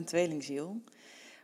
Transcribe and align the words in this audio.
mijn 0.00 0.12
tweelingziel. 0.12 0.80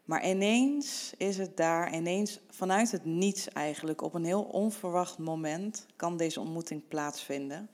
Maar 0.04 0.28
ineens 0.28 1.12
is 1.16 1.38
het 1.38 1.56
daar, 1.56 1.94
ineens 1.94 2.40
vanuit 2.50 2.90
het 2.90 3.04
niets 3.04 3.48
eigenlijk, 3.48 4.02
op 4.02 4.14
een 4.14 4.24
heel 4.24 4.42
onverwacht 4.42 5.18
moment 5.18 5.86
kan 5.96 6.16
deze 6.16 6.40
ontmoeting 6.40 6.88
plaatsvinden. 6.88 7.70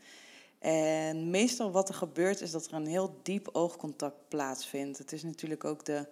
En 0.58 1.30
meestal 1.30 1.70
wat 1.70 1.88
er 1.88 1.94
gebeurt 1.94 2.40
is 2.40 2.50
dat 2.50 2.66
er 2.66 2.74
een 2.74 2.86
heel 2.86 3.18
diep 3.22 3.48
oogcontact 3.52 4.28
plaatsvindt. 4.28 4.98
Het 4.98 5.12
is 5.12 5.22
natuurlijk 5.22 5.64
ook 5.64 5.84
de 5.84 6.06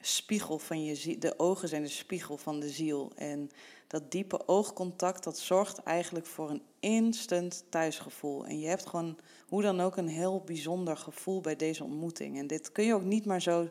spiegel 0.00 0.58
van 0.58 0.84
je 0.84 0.94
ziel. 0.94 1.18
De 1.18 1.38
ogen 1.38 1.68
zijn 1.68 1.82
de 1.82 1.88
spiegel 1.88 2.36
van 2.36 2.60
de 2.60 2.70
ziel. 2.70 3.12
En 3.16 3.50
dat 3.86 4.10
diepe 4.10 4.48
oogcontact, 4.48 5.24
dat 5.24 5.38
zorgt 5.38 5.78
eigenlijk 5.78 6.26
voor 6.26 6.50
een 6.50 6.62
instant 6.84 7.64
thuisgevoel. 7.68 8.46
En 8.46 8.58
je 8.58 8.66
hebt 8.66 8.86
gewoon 8.86 9.18
hoe 9.48 9.62
dan 9.62 9.80
ook 9.80 9.96
een 9.96 10.08
heel 10.08 10.42
bijzonder 10.44 10.96
gevoel 10.96 11.40
bij 11.40 11.56
deze 11.56 11.84
ontmoeting. 11.84 12.38
En 12.38 12.46
dit 12.46 12.72
kun 12.72 12.84
je 12.84 12.94
ook 12.94 13.04
niet 13.04 13.24
maar 13.24 13.42
zo 13.42 13.68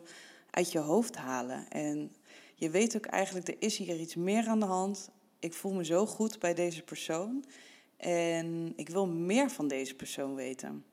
uit 0.50 0.72
je 0.72 0.78
hoofd 0.78 1.16
halen. 1.16 1.68
En 1.68 2.12
je 2.54 2.70
weet 2.70 2.96
ook 2.96 3.06
eigenlijk, 3.06 3.48
er 3.48 3.56
is 3.58 3.76
hier 3.76 4.00
iets 4.00 4.14
meer 4.14 4.46
aan 4.46 4.60
de 4.60 4.66
hand. 4.66 5.10
Ik 5.38 5.52
voel 5.52 5.72
me 5.72 5.84
zo 5.84 6.06
goed 6.06 6.38
bij 6.38 6.54
deze 6.54 6.82
persoon. 6.82 7.44
En 7.96 8.72
ik 8.76 8.88
wil 8.88 9.06
meer 9.06 9.50
van 9.50 9.68
deze 9.68 9.94
persoon 9.94 10.34
weten. 10.34 10.84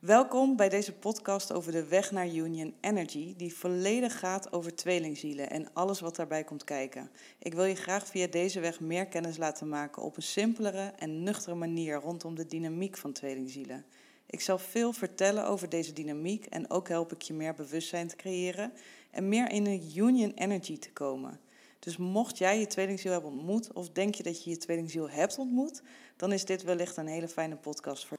Welkom 0.00 0.56
bij 0.56 0.68
deze 0.68 0.92
podcast 0.92 1.52
over 1.52 1.72
de 1.72 1.84
weg 1.84 2.10
naar 2.10 2.28
Union 2.28 2.74
Energy, 2.80 3.34
die 3.36 3.54
volledig 3.54 4.18
gaat 4.18 4.52
over 4.52 4.74
tweelingzielen 4.74 5.50
en 5.50 5.68
alles 5.72 6.00
wat 6.00 6.16
daarbij 6.16 6.44
komt 6.44 6.64
kijken. 6.64 7.10
Ik 7.38 7.54
wil 7.54 7.64
je 7.64 7.74
graag 7.74 8.06
via 8.06 8.26
deze 8.26 8.60
weg 8.60 8.80
meer 8.80 9.06
kennis 9.06 9.36
laten 9.36 9.68
maken 9.68 10.02
op 10.02 10.16
een 10.16 10.22
simpelere 10.22 10.92
en 10.98 11.22
nuchtere 11.22 11.54
manier 11.54 11.94
rondom 11.94 12.34
de 12.34 12.46
dynamiek 12.46 12.96
van 12.96 13.12
tweelingzielen. 13.12 13.84
Ik 14.26 14.40
zal 14.40 14.58
veel 14.58 14.92
vertellen 14.92 15.46
over 15.46 15.68
deze 15.68 15.92
dynamiek 15.92 16.46
en 16.46 16.70
ook 16.70 16.88
help 16.88 17.12
ik 17.12 17.22
je 17.22 17.34
meer 17.34 17.54
bewustzijn 17.54 18.08
te 18.08 18.16
creëren 18.16 18.72
en 19.10 19.28
meer 19.28 19.50
in 19.50 19.66
een 19.66 19.92
Union 19.96 20.32
Energy 20.34 20.78
te 20.78 20.92
komen. 20.92 21.40
Dus 21.78 21.96
mocht 21.96 22.38
jij 22.38 22.58
je 22.58 22.66
tweelingziel 22.66 23.12
hebben 23.12 23.30
ontmoet 23.30 23.72
of 23.72 23.90
denk 23.90 24.14
je 24.14 24.22
dat 24.22 24.44
je 24.44 24.50
je 24.50 24.56
tweelingziel 24.56 25.10
hebt 25.10 25.38
ontmoet, 25.38 25.82
dan 26.16 26.32
is 26.32 26.44
dit 26.44 26.62
wellicht 26.62 26.96
een 26.96 27.06
hele 27.06 27.28
fijne 27.28 27.56
podcast 27.56 28.06
voor 28.06 28.18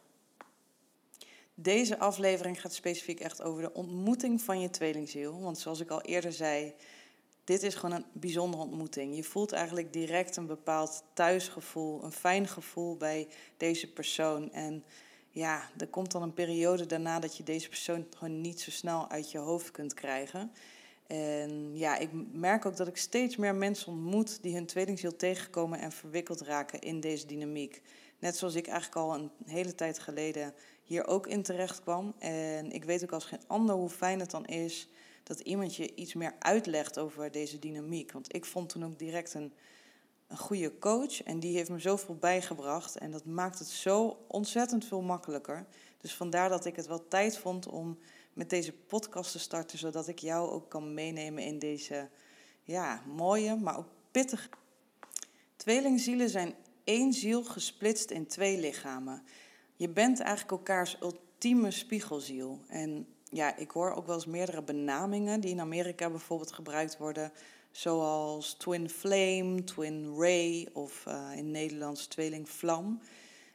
deze 1.62 2.00
aflevering 2.00 2.62
gaat 2.62 2.74
specifiek 2.74 3.20
echt 3.20 3.42
over 3.42 3.62
de 3.62 3.74
ontmoeting 3.74 4.42
van 4.42 4.60
je 4.60 4.70
tweelingziel. 4.70 5.42
Want 5.42 5.58
zoals 5.60 5.80
ik 5.80 5.90
al 5.90 6.02
eerder 6.02 6.34
zei, 6.34 6.74
dit 7.44 7.64
is 7.64 7.76
gewoon 7.76 7.96
een 7.96 8.06
bijzondere 8.14 8.64
ontmoeting. 8.64 9.16
Je 9.16 9.24
voelt 9.24 9.52
eigenlijk 9.52 9.94
direct 9.94 10.36
een 10.36 10.46
bepaald 10.46 11.04
thuisgevoel, 11.14 12.04
een 12.04 12.12
fijn 12.12 12.48
gevoel 12.48 12.98
bij 12.98 13.28
deze 13.58 13.92
persoon. 13.92 14.52
En 14.52 14.84
ja, 15.30 15.70
er 15.78 15.88
komt 15.88 16.12
dan 16.12 16.22
een 16.22 16.34
periode 16.34 16.86
daarna 16.86 17.20
dat 17.20 17.38
je 17.38 17.44
deze 17.44 17.68
persoon 17.68 18.06
gewoon 18.18 18.42
niet 18.42 18.62
zo 18.62 18.72
snel 18.72 19.10
uit 19.10 19.32
je 19.32 19.38
hoofd 19.38 19.72
kunt 19.72 19.94
krijgen. 19.94 20.52
En 21.08 21.78
ja, 21.78 21.98
ik 21.98 22.10
merk 22.32 22.66
ook 22.66 22.78
dat 22.78 22.88
ik 22.88 22.98
steeds 22.98 23.36
meer 23.36 23.56
mensen 23.56 23.92
ontmoet 23.92 24.42
die 24.42 24.54
hun 24.54 24.66
tweelingziel 24.66 25.16
tegenkomen 25.16 25.80
en 25.80 25.92
verwikkeld 25.92 26.42
raken 26.42 26.80
in 26.80 27.00
deze 27.00 27.26
dynamiek. 27.26 27.82
Net 28.20 28.38
zoals 28.38 28.56
ik 28.56 28.68
eigenlijk 28.68 28.96
al 28.96 29.14
een 29.14 29.32
hele 29.46 29.76
tijd 29.76 30.00
geleden 30.00 30.54
hier 30.92 31.08
ook 31.08 31.28
in 31.28 31.44
terecht 31.44 31.82
kwam. 31.82 32.14
En 32.18 32.72
ik 32.72 32.84
weet 32.84 33.04
ook 33.04 33.12
als 33.12 33.26
geen 33.26 33.48
ander 33.48 33.76
hoe 33.76 33.90
fijn 33.90 34.20
het 34.20 34.32
dan 34.32 34.46
is 34.46 34.88
dat 35.24 35.40
iemand 35.40 35.76
je 35.76 35.96
iets 35.96 36.14
meer 36.14 36.36
uitlegt 36.40 37.00
over 37.00 37.32
deze 37.32 37.60
dynamiek. 37.60 38.12
Want 38.12 38.36
ik 38.36 38.46
vond 38.46 38.70
toen 38.70 38.86
ook 38.86 39.00
direct 39.00 39.34
een, 39.34 39.54
een 40.28 40.38
goede 40.38 40.78
coach 40.78 41.24
en 41.24 41.40
die 41.40 41.56
heeft 41.56 41.70
me 41.70 41.80
zoveel 41.80 42.16
bijgebracht. 42.16 42.98
En 42.98 43.12
dat 43.12 43.26
maakt 43.26 43.60
het 43.60 43.68
zo 43.68 44.26
ontzettend 44.28 44.86
veel 44.86 45.02
makkelijker. 45.02 45.66
Dus 45.98 46.16
vandaar 46.16 46.50
dat 46.50 46.66
ik 46.66 46.76
het 46.76 46.88
wel 46.88 47.08
tijd 47.08 47.38
vond 47.38 47.68
om 47.68 47.98
met 48.34 48.50
deze 48.50 48.74
podcast 48.74 49.32
te 49.32 49.40
starten, 49.40 49.78
zodat 49.78 50.08
ik 50.08 50.20
jou 50.20 50.50
ook 50.50 50.70
kan 50.70 50.94
meenemen 50.94 51.44
in 51.44 51.60
deze 51.60 52.10
ja, 52.64 53.04
mooie, 53.08 53.56
maar 53.56 53.78
ook 53.78 53.90
pittige. 54.12 54.50
Tweelingzielen 55.56 56.30
zijn 56.30 56.56
één 56.84 57.14
ziel 57.14 57.44
gesplitst 57.44 58.12
in 58.12 58.28
twee 58.28 58.60
lichamen. 58.60 59.24
Je 59.82 59.90
bent 59.90 60.20
eigenlijk 60.20 60.52
elkaars 60.52 60.98
ultieme 61.02 61.72
spiegelziel. 61.72 62.60
En 62.68 63.08
ja, 63.30 63.58
ik 63.58 63.72
hoor 63.72 63.92
ook 63.92 64.06
wel 64.06 64.16
eens 64.16 64.26
meerdere 64.26 64.64
benamingen 64.64 65.40
die 65.40 65.50
in 65.50 65.60
Amerika 65.60 66.10
bijvoorbeeld 66.10 66.52
gebruikt 66.52 66.98
worden. 66.98 67.32
Zoals 67.72 68.54
Twin 68.54 68.90
Flame, 68.90 69.64
Twin 69.64 70.16
Ray 70.18 70.68
of 70.74 71.06
uh, 71.08 71.30
in 71.36 71.52
Nederlands 71.52 72.08
Tweeling 72.08 72.50
Vlam. 72.50 73.02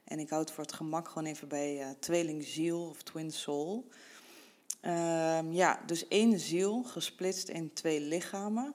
En 0.04 0.18
ik 0.18 0.30
houd 0.30 0.50
voor 0.50 0.64
het 0.64 0.72
gemak 0.72 1.08
gewoon 1.08 1.28
even 1.28 1.48
bij 1.48 1.80
uh, 1.80 1.88
Tweeling 1.98 2.44
Ziel 2.44 2.88
of 2.88 3.02
Twin 3.02 3.30
Soul. 3.30 3.88
Um, 4.82 5.52
ja, 5.52 5.80
dus 5.86 6.08
één 6.08 6.38
ziel 6.38 6.82
gesplitst 6.82 7.48
in 7.48 7.72
twee 7.72 8.00
lichamen. 8.00 8.74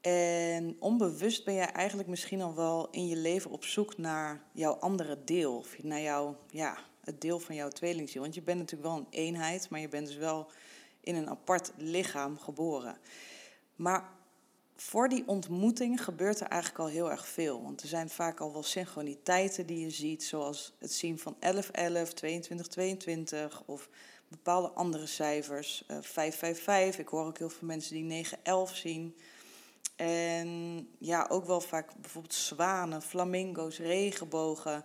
En 0.00 0.76
onbewust 0.78 1.44
ben 1.44 1.54
jij 1.54 1.72
eigenlijk 1.72 2.08
misschien 2.08 2.42
al 2.42 2.54
wel 2.54 2.90
in 2.90 3.06
je 3.06 3.16
leven 3.16 3.50
op 3.50 3.64
zoek 3.64 3.98
naar 3.98 4.42
jouw 4.52 4.72
andere 4.72 5.24
deel. 5.24 5.56
Of 5.56 5.82
naar 5.82 6.00
jouw, 6.00 6.36
ja, 6.50 6.78
het 7.00 7.20
deel 7.20 7.38
van 7.38 7.54
jouw 7.54 7.68
tweelingziel. 7.68 8.22
Want 8.22 8.34
je 8.34 8.42
bent 8.42 8.58
natuurlijk 8.58 8.90
wel 8.90 8.98
een 8.98 9.06
eenheid, 9.10 9.70
maar 9.70 9.80
je 9.80 9.88
bent 9.88 10.06
dus 10.06 10.16
wel 10.16 10.50
in 11.00 11.14
een 11.14 11.28
apart 11.28 11.72
lichaam 11.76 12.38
geboren. 12.38 12.98
Maar 13.76 14.18
voor 14.76 15.08
die 15.08 15.22
ontmoeting 15.26 16.04
gebeurt 16.04 16.40
er 16.40 16.46
eigenlijk 16.46 16.80
al 16.80 16.88
heel 16.88 17.10
erg 17.10 17.28
veel. 17.28 17.62
Want 17.62 17.82
er 17.82 17.88
zijn 17.88 18.10
vaak 18.10 18.40
al 18.40 18.52
wel 18.52 18.62
synchroniteiten 18.62 19.66
die 19.66 19.80
je 19.80 19.90
ziet, 19.90 20.24
zoals 20.24 20.74
het 20.78 20.92
zien 20.92 21.18
van 21.18 21.36
1111, 21.38 22.12
2222 22.12 23.62
of 23.66 23.88
bepaalde 24.28 24.68
andere 24.68 25.06
cijfers. 25.06 25.84
Uh, 25.90 25.96
555, 26.00 27.00
ik 27.00 27.08
hoor 27.08 27.26
ook 27.26 27.38
heel 27.38 27.48
veel 27.48 27.66
mensen 27.66 27.94
die 27.94 28.04
911 28.04 28.76
zien. 28.76 29.16
En 30.00 30.88
ja, 30.98 31.26
ook 31.28 31.44
wel 31.44 31.60
vaak 31.60 31.90
bijvoorbeeld 32.00 32.34
zwanen, 32.34 33.02
flamingo's, 33.02 33.78
regenbogen. 33.78 34.84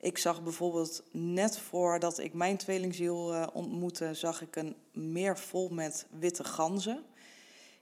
Ik 0.00 0.18
zag 0.18 0.42
bijvoorbeeld 0.42 1.02
net 1.10 1.58
voordat 1.58 2.18
ik 2.18 2.32
mijn 2.32 2.56
tweelingziel 2.56 3.34
uh, 3.34 3.46
ontmoette, 3.52 4.14
zag 4.14 4.42
ik 4.42 4.56
een 4.56 4.76
meer 4.92 5.38
vol 5.38 5.68
met 5.68 6.06
witte 6.10 6.44
ganzen. 6.44 7.04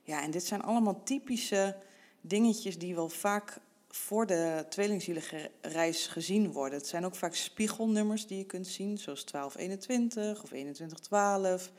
Ja, 0.02 0.22
en 0.22 0.30
dit 0.30 0.44
zijn 0.44 0.62
allemaal 0.62 1.02
typische 1.02 1.76
dingetjes 2.20 2.78
die 2.78 2.94
wel 2.94 3.08
vaak 3.08 3.58
voor 3.88 4.26
de 4.26 4.66
tweelingzielenreis 4.68 6.06
gezien 6.06 6.52
worden. 6.52 6.78
Het 6.78 6.88
zijn 6.88 7.04
ook 7.04 7.14
vaak 7.14 7.34
spiegelnummers 7.34 8.26
die 8.26 8.38
je 8.38 8.44
kunt 8.44 8.66
zien, 8.66 8.98
zoals 8.98 9.24
1221 9.24 10.42
of 10.42 10.48
2112. 10.48 11.70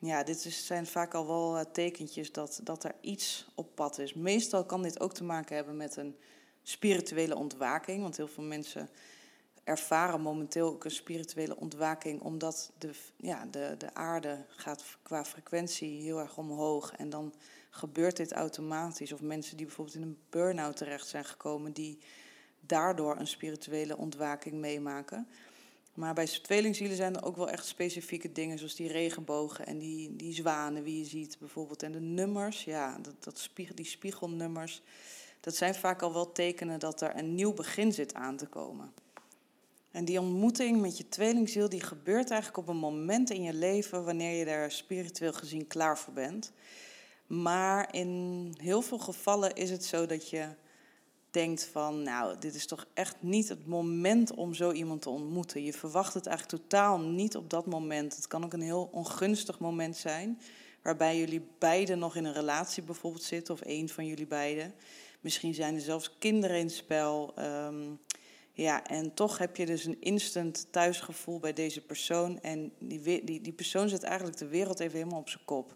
Ja, 0.00 0.22
dit 0.22 0.40
zijn 0.40 0.86
vaak 0.86 1.14
al 1.14 1.26
wel 1.26 1.58
uh, 1.58 1.64
tekentjes 1.72 2.32
dat, 2.32 2.60
dat 2.62 2.84
er 2.84 2.94
iets 3.00 3.46
op 3.54 3.74
pad 3.74 3.98
is. 3.98 4.14
Meestal 4.14 4.64
kan 4.64 4.82
dit 4.82 5.00
ook 5.00 5.12
te 5.12 5.24
maken 5.24 5.56
hebben 5.56 5.76
met 5.76 5.96
een 5.96 6.16
spirituele 6.62 7.36
ontwaking. 7.36 8.02
Want 8.02 8.16
heel 8.16 8.28
veel 8.28 8.44
mensen 8.44 8.88
ervaren 9.64 10.20
momenteel 10.20 10.66
ook 10.66 10.84
een 10.84 10.90
spirituele 10.90 11.56
ontwaking, 11.56 12.20
omdat 12.20 12.72
de, 12.78 12.90
ja, 13.16 13.46
de, 13.50 13.74
de 13.78 13.94
aarde 13.94 14.44
gaat 14.48 14.84
qua 15.02 15.24
frequentie 15.24 16.02
heel 16.02 16.18
erg 16.18 16.38
omhoog. 16.38 16.92
En 16.96 17.10
dan 17.10 17.34
gebeurt 17.70 18.16
dit 18.16 18.32
automatisch. 18.32 19.12
Of 19.12 19.20
mensen 19.20 19.56
die 19.56 19.66
bijvoorbeeld 19.66 19.96
in 19.96 20.02
een 20.02 20.18
burn-out 20.30 20.76
terecht 20.76 21.06
zijn 21.06 21.24
gekomen, 21.24 21.72
die 21.72 21.98
daardoor 22.60 23.16
een 23.16 23.26
spirituele 23.26 23.96
ontwaking 23.96 24.54
meemaken. 24.54 25.28
Maar 25.94 26.14
bij 26.14 26.26
tweelingzielen 26.26 26.96
zijn 26.96 27.16
er 27.16 27.24
ook 27.24 27.36
wel 27.36 27.48
echt 27.48 27.66
specifieke 27.66 28.32
dingen, 28.32 28.58
zoals 28.58 28.74
die 28.74 28.88
regenbogen 28.88 29.66
en 29.66 29.78
die, 29.78 30.16
die 30.16 30.32
zwanen, 30.32 30.82
wie 30.82 30.98
je 30.98 31.04
ziet 31.04 31.36
bijvoorbeeld. 31.38 31.82
En 31.82 31.92
de 31.92 32.00
nummers, 32.00 32.64
ja, 32.64 32.98
dat, 32.98 33.14
dat 33.18 33.38
spiegel, 33.38 33.74
die 33.74 33.84
spiegelnummers, 33.84 34.82
dat 35.40 35.56
zijn 35.56 35.74
vaak 35.74 36.02
al 36.02 36.12
wel 36.12 36.32
tekenen 36.32 36.78
dat 36.78 37.00
er 37.00 37.16
een 37.16 37.34
nieuw 37.34 37.52
begin 37.52 37.92
zit 37.92 38.14
aan 38.14 38.36
te 38.36 38.46
komen. 38.46 38.92
En 39.90 40.04
die 40.04 40.20
ontmoeting 40.20 40.80
met 40.80 40.98
je 40.98 41.08
tweelingziel, 41.08 41.68
die 41.68 41.80
gebeurt 41.80 42.30
eigenlijk 42.30 42.68
op 42.68 42.74
een 42.74 42.80
moment 42.80 43.30
in 43.30 43.42
je 43.42 43.54
leven 43.54 44.04
wanneer 44.04 44.38
je 44.38 44.44
daar 44.44 44.70
spiritueel 44.70 45.32
gezien 45.32 45.66
klaar 45.66 45.98
voor 45.98 46.12
bent. 46.12 46.52
Maar 47.26 47.94
in 47.94 48.54
heel 48.60 48.82
veel 48.82 48.98
gevallen 48.98 49.54
is 49.54 49.70
het 49.70 49.84
zo 49.84 50.06
dat 50.06 50.30
je 50.30 50.48
denkt 51.30 51.64
van, 51.64 52.02
nou, 52.02 52.38
dit 52.38 52.54
is 52.54 52.66
toch 52.66 52.86
echt 52.94 53.16
niet 53.20 53.48
het 53.48 53.66
moment 53.66 54.34
om 54.34 54.54
zo 54.54 54.72
iemand 54.72 55.02
te 55.02 55.10
ontmoeten. 55.10 55.64
Je 55.64 55.72
verwacht 55.72 56.14
het 56.14 56.26
eigenlijk 56.26 56.62
totaal 56.62 57.00
niet 57.00 57.36
op 57.36 57.50
dat 57.50 57.66
moment. 57.66 58.16
Het 58.16 58.26
kan 58.26 58.44
ook 58.44 58.52
een 58.52 58.60
heel 58.60 58.88
ongunstig 58.92 59.58
moment 59.58 59.96
zijn, 59.96 60.40
waarbij 60.82 61.18
jullie 61.18 61.46
beiden 61.58 61.98
nog 61.98 62.16
in 62.16 62.24
een 62.24 62.32
relatie 62.32 62.82
bijvoorbeeld 62.82 63.22
zitten, 63.22 63.54
of 63.54 63.60
één 63.60 63.88
van 63.88 64.06
jullie 64.06 64.26
beiden. 64.26 64.74
Misschien 65.20 65.54
zijn 65.54 65.74
er 65.74 65.80
zelfs 65.80 66.18
kinderen 66.18 66.56
in 66.58 66.66
het 66.66 66.74
spel. 66.74 67.34
Um, 67.38 67.98
ja, 68.52 68.86
en 68.86 69.14
toch 69.14 69.38
heb 69.38 69.56
je 69.56 69.66
dus 69.66 69.84
een 69.84 70.00
instant 70.00 70.66
thuisgevoel 70.70 71.38
bij 71.38 71.52
deze 71.52 71.80
persoon. 71.80 72.40
En 72.40 72.72
die, 72.78 73.24
die, 73.24 73.40
die 73.40 73.52
persoon 73.52 73.88
zet 73.88 74.02
eigenlijk 74.02 74.38
de 74.38 74.48
wereld 74.48 74.80
even 74.80 74.98
helemaal 74.98 75.20
op 75.20 75.28
zijn 75.28 75.44
kop. 75.44 75.74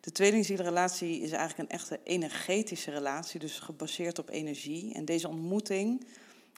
De 0.00 0.12
tweelingzielrelatie 0.12 1.20
is 1.20 1.30
eigenlijk 1.30 1.70
een 1.70 1.78
echte 1.78 2.00
energetische 2.04 2.90
relatie, 2.90 3.40
dus 3.40 3.58
gebaseerd 3.58 4.18
op 4.18 4.28
energie. 4.28 4.94
En 4.94 5.04
deze 5.04 5.28
ontmoeting 5.28 6.06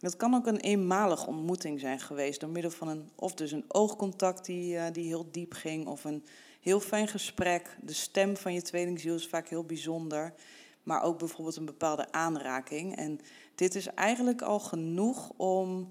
Dat 0.00 0.16
kan 0.16 0.34
ook 0.34 0.46
een 0.46 0.60
eenmalige 0.60 1.26
ontmoeting 1.26 1.80
zijn 1.80 2.00
geweest, 2.00 2.40
door 2.40 2.50
middel 2.50 2.70
van 2.70 2.88
een, 2.88 3.10
of 3.14 3.34
dus 3.34 3.52
een 3.52 3.64
oogcontact 3.68 4.44
die, 4.44 4.74
uh, 4.74 4.84
die 4.92 5.06
heel 5.06 5.28
diep 5.30 5.52
ging, 5.52 5.86
of 5.86 6.04
een 6.04 6.24
heel 6.60 6.80
fijn 6.80 7.08
gesprek. 7.08 7.76
De 7.80 7.92
stem 7.92 8.36
van 8.36 8.52
je 8.52 8.62
tweelingziel 8.62 9.14
is 9.14 9.28
vaak 9.28 9.48
heel 9.48 9.64
bijzonder, 9.64 10.34
maar 10.82 11.02
ook 11.02 11.18
bijvoorbeeld 11.18 11.56
een 11.56 11.64
bepaalde 11.64 12.12
aanraking. 12.12 12.96
En 12.96 13.20
dit 13.54 13.74
is 13.74 13.86
eigenlijk 13.86 14.42
al 14.42 14.60
genoeg 14.60 15.32
om 15.36 15.90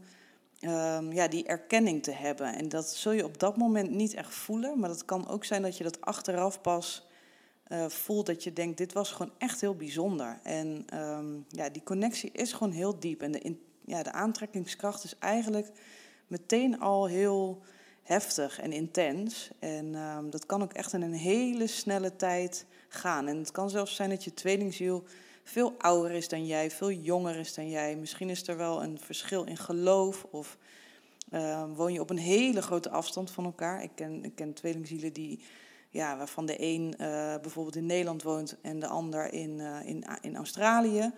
um, 0.62 1.12
ja, 1.12 1.28
die 1.28 1.46
erkenning 1.46 2.04
te 2.04 2.12
hebben. 2.12 2.56
En 2.56 2.70
dat 2.70 2.90
zul 2.90 3.12
je 3.12 3.26
op 3.26 3.40
dat 3.40 3.58
moment 3.58 3.90
niet 3.90 4.14
echt 4.14 4.34
voelen, 4.34 4.80
maar 4.80 4.90
dat 4.90 5.06
kan 5.06 5.28
ook 5.28 5.46
zijn 5.46 5.62
dat 5.62 5.78
je 5.78 5.84
dat 5.84 6.02
achteraf 6.02 6.62
pas 6.62 7.09
uh, 7.70 7.90
voelt 7.90 8.26
dat 8.26 8.44
je 8.44 8.54
denkt, 8.54 8.78
dit 8.78 8.94
was 8.94 9.12
gewoon 9.12 9.32
echt 9.38 9.62
heel 9.62 9.76
bijzonder. 9.76 10.40
En 10.44 10.86
um, 10.94 11.46
ja, 11.50 11.70
die 11.70 11.84
connectie 11.84 12.32
is 12.32 12.54
gewoon 12.54 12.74
heel 12.74 13.00
diep. 13.00 13.22
En 13.22 13.32
de, 13.32 13.56
ja, 13.86 14.04
de 14.04 14.12
aantrekkingskracht 14.12 15.04
is 15.04 15.16
eigenlijk 15.20 15.72
meteen 16.28 16.80
al 16.80 17.08
heel 17.08 17.62
heftig 18.04 18.60
en 18.60 18.72
intens. 18.72 19.50
En 19.60 19.96
um, 19.96 20.30
dat 20.30 20.46
kan 20.46 20.64
ook 20.64 20.74
echt 20.74 20.94
in 20.94 21.02
een 21.02 21.14
hele 21.14 21.68
snelle 21.68 22.16
tijd 22.16 22.66
gaan. 22.88 23.28
En 23.28 23.38
het 23.38 23.52
kan 23.52 23.70
zelfs 23.70 23.96
zijn 23.96 24.10
dat 24.10 24.24
je 24.24 24.34
tweelingziel 24.34 25.04
veel 25.44 25.74
ouder 25.78 26.12
is 26.12 26.28
dan 26.28 26.46
jij, 26.46 26.72
veel 26.72 26.92
jonger 26.92 27.36
is 27.36 27.54
dan 27.54 27.70
jij. 27.70 27.96
Misschien 27.96 28.30
is 28.30 28.48
er 28.48 28.58
wel 28.58 28.84
een 28.84 29.00
verschil 29.00 29.44
in 29.44 29.58
geloof 29.58 30.26
of 30.32 30.58
uh, 31.32 31.64
woon 31.76 31.94
je 31.94 32.00
op 32.00 32.10
een 32.10 32.18
hele 32.18 32.62
grote 32.62 32.90
afstand 32.90 33.32
van 33.32 33.46
elkaar. 33.46 33.84
Ik 33.84 33.92
ken, 33.96 34.24
ik 34.24 34.36
ken 34.36 34.54
tweelingzielen 34.54 35.14
die, 35.14 35.40
ja, 35.90 36.18
waarvan 36.18 36.46
de 36.46 36.62
een 36.62 36.94
uh, 36.98 37.08
bijvoorbeeld 37.42 37.76
in 37.76 37.86
Nederland 37.86 38.24
woont 38.24 38.56
en 38.62 38.80
de 38.80 38.88
ander 38.88 39.34
in, 39.34 39.60
uh, 39.60 39.86
in, 39.86 40.06
in 40.22 40.36
Australië. 40.36 41.12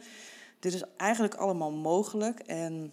Dit 0.60 0.74
is 0.74 0.84
eigenlijk 0.98 1.36
allemaal 1.36 1.72
mogelijk 1.72 2.40
en 2.40 2.92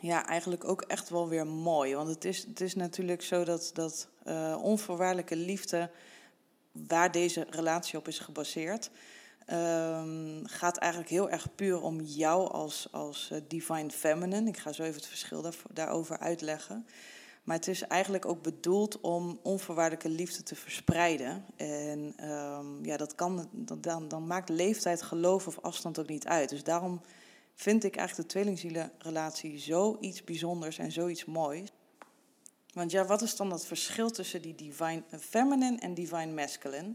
ja, 0.00 0.26
eigenlijk 0.26 0.64
ook 0.64 0.82
echt 0.82 1.08
wel 1.08 1.28
weer 1.28 1.46
mooi. 1.46 1.94
Want 1.94 2.08
het 2.08 2.24
is, 2.24 2.44
het 2.44 2.60
is 2.60 2.74
natuurlijk 2.74 3.22
zo 3.22 3.44
dat, 3.44 3.70
dat 3.74 4.08
uh, 4.26 4.58
onvoorwaardelijke 4.62 5.36
liefde, 5.36 5.90
waar 6.72 7.12
deze 7.12 7.46
relatie 7.50 7.98
op 7.98 8.08
is 8.08 8.18
gebaseerd, 8.18 8.90
um, 9.52 10.42
gaat 10.46 10.76
eigenlijk 10.76 11.10
heel 11.10 11.30
erg 11.30 11.54
puur 11.54 11.80
om 11.80 12.00
jou 12.00 12.50
als, 12.50 12.88
als 12.92 13.32
divine 13.48 13.90
feminine. 13.90 14.48
Ik 14.48 14.56
ga 14.56 14.72
zo 14.72 14.82
even 14.82 14.94
het 14.94 15.06
verschil 15.06 15.42
daar, 15.42 15.56
daarover 15.70 16.18
uitleggen. 16.18 16.86
Maar 17.48 17.56
het 17.56 17.68
is 17.68 17.82
eigenlijk 17.82 18.26
ook 18.26 18.42
bedoeld 18.42 19.00
om 19.00 19.38
onvoorwaardelijke 19.42 20.08
liefde 20.08 20.42
te 20.42 20.54
verspreiden. 20.54 21.44
En 21.56 22.14
um, 22.30 22.84
ja, 22.84 22.96
dat 22.96 23.14
kan, 23.14 23.48
dan, 23.80 24.08
dan 24.08 24.26
maakt 24.26 24.48
leeftijd, 24.48 25.02
geloof 25.02 25.46
of 25.46 25.60
afstand 25.60 25.98
ook 25.98 26.08
niet 26.08 26.26
uit. 26.26 26.48
Dus 26.48 26.64
daarom 26.64 27.00
vind 27.54 27.84
ik 27.84 27.96
eigenlijk 27.96 28.28
de 28.28 28.34
tweelingzielenrelatie 28.34 29.58
zoiets 29.58 30.24
bijzonders 30.24 30.78
en 30.78 30.92
zoiets 30.92 31.24
moois. 31.24 31.72
Want 32.72 32.90
ja, 32.90 33.04
wat 33.04 33.22
is 33.22 33.36
dan 33.36 33.50
dat 33.50 33.66
verschil 33.66 34.10
tussen 34.10 34.42
die 34.42 34.54
divine 34.54 35.02
feminine 35.20 35.78
en 35.78 35.94
divine 35.94 36.32
masculine? 36.32 36.94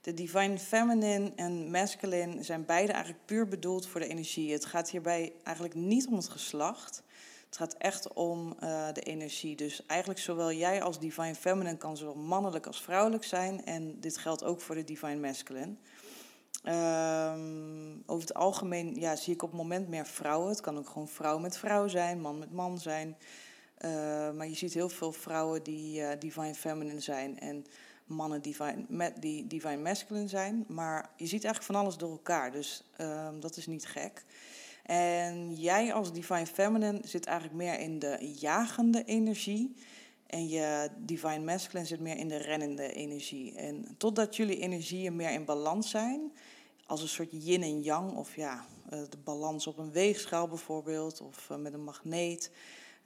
De 0.00 0.14
divine 0.14 0.58
feminine 0.58 1.32
en 1.36 1.70
masculine 1.70 2.42
zijn 2.42 2.64
beide 2.64 2.92
eigenlijk 2.92 3.26
puur 3.26 3.48
bedoeld 3.48 3.86
voor 3.86 4.00
de 4.00 4.08
energie. 4.08 4.52
Het 4.52 4.64
gaat 4.64 4.90
hierbij 4.90 5.32
eigenlijk 5.42 5.74
niet 5.74 6.06
om 6.06 6.16
het 6.16 6.28
geslacht. 6.28 7.02
Het 7.48 7.56
gaat 7.56 7.74
echt 7.74 8.12
om 8.12 8.56
uh, 8.62 8.86
de 8.92 9.00
energie. 9.00 9.56
Dus 9.56 9.86
eigenlijk 9.86 10.20
zowel 10.20 10.52
jij 10.52 10.82
als 10.82 10.98
divine 10.98 11.34
feminine 11.34 11.76
kan 11.76 11.96
zowel 11.96 12.14
mannelijk 12.14 12.66
als 12.66 12.82
vrouwelijk 12.82 13.24
zijn. 13.24 13.64
En 13.64 14.00
dit 14.00 14.18
geldt 14.18 14.44
ook 14.44 14.60
voor 14.60 14.74
de 14.74 14.84
divine 14.84 15.20
masculine. 15.20 15.74
Um, 16.64 18.02
over 18.06 18.28
het 18.28 18.34
algemeen 18.34 18.94
ja, 18.94 19.16
zie 19.16 19.34
ik 19.34 19.42
op 19.42 19.48
het 19.48 19.58
moment 19.58 19.88
meer 19.88 20.06
vrouwen. 20.06 20.48
Het 20.48 20.60
kan 20.60 20.78
ook 20.78 20.88
gewoon 20.88 21.08
vrouw 21.08 21.38
met 21.38 21.58
vrouw 21.58 21.88
zijn, 21.88 22.20
man 22.20 22.38
met 22.38 22.52
man 22.52 22.78
zijn. 22.78 23.16
Uh, 23.84 23.90
maar 24.30 24.48
je 24.48 24.54
ziet 24.54 24.74
heel 24.74 24.88
veel 24.88 25.12
vrouwen 25.12 25.62
die 25.62 26.00
uh, 26.00 26.08
divine 26.18 26.54
feminine 26.54 27.00
zijn 27.00 27.38
en 27.38 27.66
mannen 28.08 28.42
divine, 28.42 28.84
met, 28.88 29.22
die 29.22 29.46
divine 29.46 29.76
masculine 29.76 30.28
zijn. 30.28 30.64
Maar 30.68 31.10
je 31.16 31.26
ziet 31.26 31.44
eigenlijk 31.44 31.72
van 31.72 31.74
alles 31.74 31.96
door 31.96 32.10
elkaar, 32.10 32.52
dus 32.52 32.82
uh, 33.00 33.28
dat 33.40 33.56
is 33.56 33.66
niet 33.66 33.86
gek. 33.86 34.24
En 34.82 35.54
jij 35.54 35.92
als 35.92 36.12
divine 36.12 36.46
feminine 36.46 37.00
zit 37.04 37.26
eigenlijk 37.26 37.58
meer 37.58 37.80
in 37.80 37.98
de 37.98 38.34
jagende 38.38 39.04
energie. 39.04 39.74
En 40.26 40.48
je 40.48 40.90
divine 40.96 41.44
masculine 41.44 41.86
zit 41.86 42.00
meer 42.00 42.16
in 42.16 42.28
de 42.28 42.36
rennende 42.36 42.92
energie. 42.92 43.54
En 43.54 43.94
totdat 43.96 44.36
jullie 44.36 44.58
energieën 44.58 45.16
meer 45.16 45.30
in 45.30 45.44
balans 45.44 45.90
zijn, 45.90 46.32
als 46.86 47.02
een 47.02 47.08
soort 47.08 47.28
yin 47.30 47.62
en 47.62 47.82
yang, 47.82 48.16
of 48.16 48.36
ja, 48.36 48.66
eh, 48.90 48.98
de 49.10 49.16
balans 49.24 49.66
op 49.66 49.78
een 49.78 49.92
weegschaal 49.92 50.48
bijvoorbeeld, 50.48 51.20
of 51.20 51.50
eh, 51.50 51.56
met 51.56 51.72
een 51.72 51.84
magneet. 51.84 52.50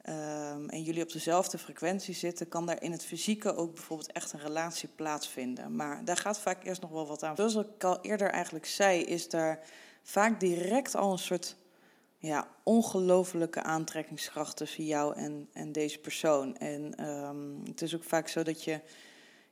Um, 0.09 0.69
en 0.69 0.83
jullie 0.83 1.03
op 1.03 1.11
dezelfde 1.11 1.57
frequentie 1.57 2.13
zitten, 2.13 2.47
kan 2.47 2.65
daar 2.65 2.81
in 2.81 2.91
het 2.91 3.05
fysieke 3.05 3.55
ook 3.55 3.73
bijvoorbeeld 3.73 4.11
echt 4.11 4.33
een 4.33 4.39
relatie 4.39 4.89
plaatsvinden. 4.95 5.75
Maar 5.75 6.05
daar 6.05 6.17
gaat 6.17 6.39
vaak 6.39 6.63
eerst 6.63 6.81
nog 6.81 6.91
wel 6.91 7.07
wat 7.07 7.23
aan. 7.23 7.35
Zoals 7.35 7.55
ik 7.55 7.83
al 7.83 8.01
eerder 8.01 8.29
eigenlijk 8.29 8.65
zei, 8.65 9.03
is 9.03 9.29
daar 9.29 9.59
vaak 10.01 10.39
direct 10.39 10.95
al 10.95 11.11
een 11.11 11.17
soort 11.17 11.55
ja, 12.17 12.47
ongelofelijke 12.63 13.63
aantrekkingskracht 13.63 14.57
tussen 14.57 14.85
jou 14.85 15.15
en, 15.15 15.49
en 15.53 15.71
deze 15.71 15.99
persoon. 15.99 16.57
En 16.57 17.07
um, 17.09 17.61
het 17.65 17.81
is 17.81 17.95
ook 17.95 18.03
vaak 18.03 18.27
zo 18.27 18.43
dat 18.43 18.63
je 18.63 18.79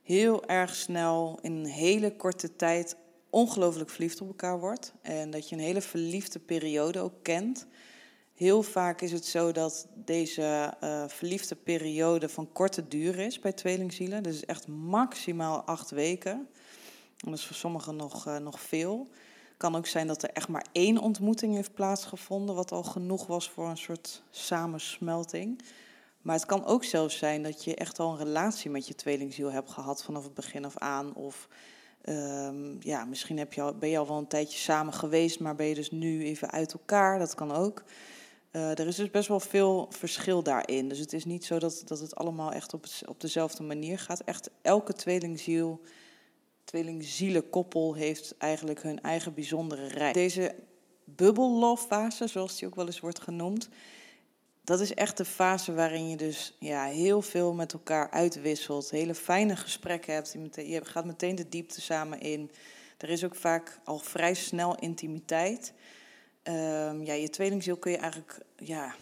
heel 0.02 0.46
erg 0.46 0.74
snel 0.74 1.38
in 1.42 1.52
een 1.52 1.66
hele 1.66 2.16
korte 2.16 2.56
tijd 2.56 2.96
ongelooflijk 3.30 3.90
verliefd 3.90 4.20
op 4.20 4.28
elkaar 4.28 4.60
wordt. 4.60 4.92
En 5.02 5.30
dat 5.30 5.48
je 5.48 5.56
een 5.56 5.62
hele 5.62 5.80
verliefde 5.80 6.38
periode 6.38 6.98
ook 6.98 7.22
kent. 7.22 7.66
Heel 8.42 8.62
vaak 8.62 9.00
is 9.00 9.12
het 9.12 9.26
zo 9.26 9.52
dat 9.52 9.86
deze 9.94 10.74
uh, 10.84 11.04
verliefde 11.08 11.54
periode 11.54 12.28
van 12.28 12.52
korte 12.52 12.88
duur 12.88 13.18
is 13.18 13.38
bij 13.38 13.52
tweelingzielen. 13.52 14.22
Dus 14.22 14.44
echt 14.44 14.66
maximaal 14.68 15.62
acht 15.62 15.90
weken. 15.90 16.32
En 16.32 17.30
dat 17.30 17.34
is 17.34 17.46
voor 17.46 17.56
sommigen 17.56 17.96
nog, 17.96 18.26
uh, 18.26 18.36
nog 18.36 18.60
veel 18.60 19.08
kan 19.56 19.76
ook 19.76 19.86
zijn 19.86 20.06
dat 20.06 20.22
er 20.22 20.30
echt 20.30 20.48
maar 20.48 20.66
één 20.72 20.98
ontmoeting 20.98 21.54
heeft 21.54 21.74
plaatsgevonden, 21.74 22.54
wat 22.54 22.72
al 22.72 22.82
genoeg 22.82 23.26
was 23.26 23.50
voor 23.50 23.68
een 23.68 23.76
soort 23.76 24.22
samensmelting. 24.30 25.62
Maar 26.22 26.34
het 26.34 26.46
kan 26.46 26.64
ook 26.64 26.84
zelfs 26.84 27.18
zijn 27.18 27.42
dat 27.42 27.64
je 27.64 27.74
echt 27.74 27.98
al 27.98 28.12
een 28.12 28.18
relatie 28.18 28.70
met 28.70 28.88
je 28.88 28.94
tweelingziel 28.94 29.52
hebt 29.52 29.70
gehad 29.70 30.04
vanaf 30.04 30.24
het 30.24 30.34
begin 30.34 30.64
af 30.64 30.76
aan. 30.76 31.14
Of 31.14 31.48
um, 32.04 32.76
ja, 32.80 33.04
misschien 33.04 33.38
heb 33.38 33.52
je 33.52 33.62
al, 33.62 33.74
ben 33.74 33.88
je 33.88 33.98
al 33.98 34.06
wel 34.06 34.18
een 34.18 34.26
tijdje 34.26 34.58
samen 34.58 34.92
geweest, 34.92 35.40
maar 35.40 35.54
ben 35.54 35.66
je 35.66 35.74
dus 35.74 35.90
nu 35.90 36.24
even 36.24 36.50
uit 36.50 36.72
elkaar. 36.72 37.18
Dat 37.18 37.34
kan 37.34 37.52
ook. 37.52 37.82
Uh, 38.52 38.78
er 38.78 38.86
is 38.86 38.96
dus 38.96 39.10
best 39.10 39.28
wel 39.28 39.40
veel 39.40 39.86
verschil 39.90 40.42
daarin. 40.42 40.88
Dus 40.88 40.98
het 40.98 41.12
is 41.12 41.24
niet 41.24 41.44
zo 41.44 41.58
dat, 41.58 41.82
dat 41.84 42.00
het 42.00 42.14
allemaal 42.14 42.52
echt 42.52 42.74
op, 42.74 42.86
op 43.06 43.20
dezelfde 43.20 43.62
manier 43.62 43.98
gaat. 43.98 44.20
Echt 44.20 44.50
elke 44.62 44.92
tweelingziel 44.92 45.80
tweelingzielenkoppel 46.64 47.94
heeft 47.94 48.34
eigenlijk 48.38 48.82
hun 48.82 49.00
eigen 49.00 49.34
bijzondere 49.34 49.86
rij. 49.86 50.12
Deze 50.12 50.54
love 51.16 51.86
fase, 51.86 52.26
zoals 52.26 52.58
die 52.58 52.68
ook 52.68 52.74
wel 52.74 52.86
eens 52.86 53.00
wordt 53.00 53.20
genoemd, 53.20 53.68
dat 54.64 54.80
is 54.80 54.94
echt 54.94 55.16
de 55.16 55.24
fase 55.24 55.72
waarin 55.72 56.08
je 56.08 56.16
dus 56.16 56.56
ja, 56.58 56.84
heel 56.84 57.22
veel 57.22 57.52
met 57.52 57.72
elkaar 57.72 58.10
uitwisselt, 58.10 58.90
hele 58.90 59.14
fijne 59.14 59.56
gesprekken 59.56 60.14
hebt. 60.14 60.36
Je 60.54 60.80
gaat 60.84 61.04
meteen 61.04 61.34
de 61.34 61.48
diepte 61.48 61.80
samen 61.80 62.20
in. 62.20 62.50
Er 62.98 63.08
is 63.08 63.24
ook 63.24 63.34
vaak 63.34 63.80
al 63.84 63.98
vrij 63.98 64.34
snel 64.34 64.74
intimiteit. 64.78 65.72
Um, 66.48 67.04
ja, 67.04 67.12
je 67.12 67.30
tweelingziel 67.30 67.76
kun 67.76 67.90
je 67.90 67.96
eigenlijk 67.96 68.38
ja, 68.56 68.94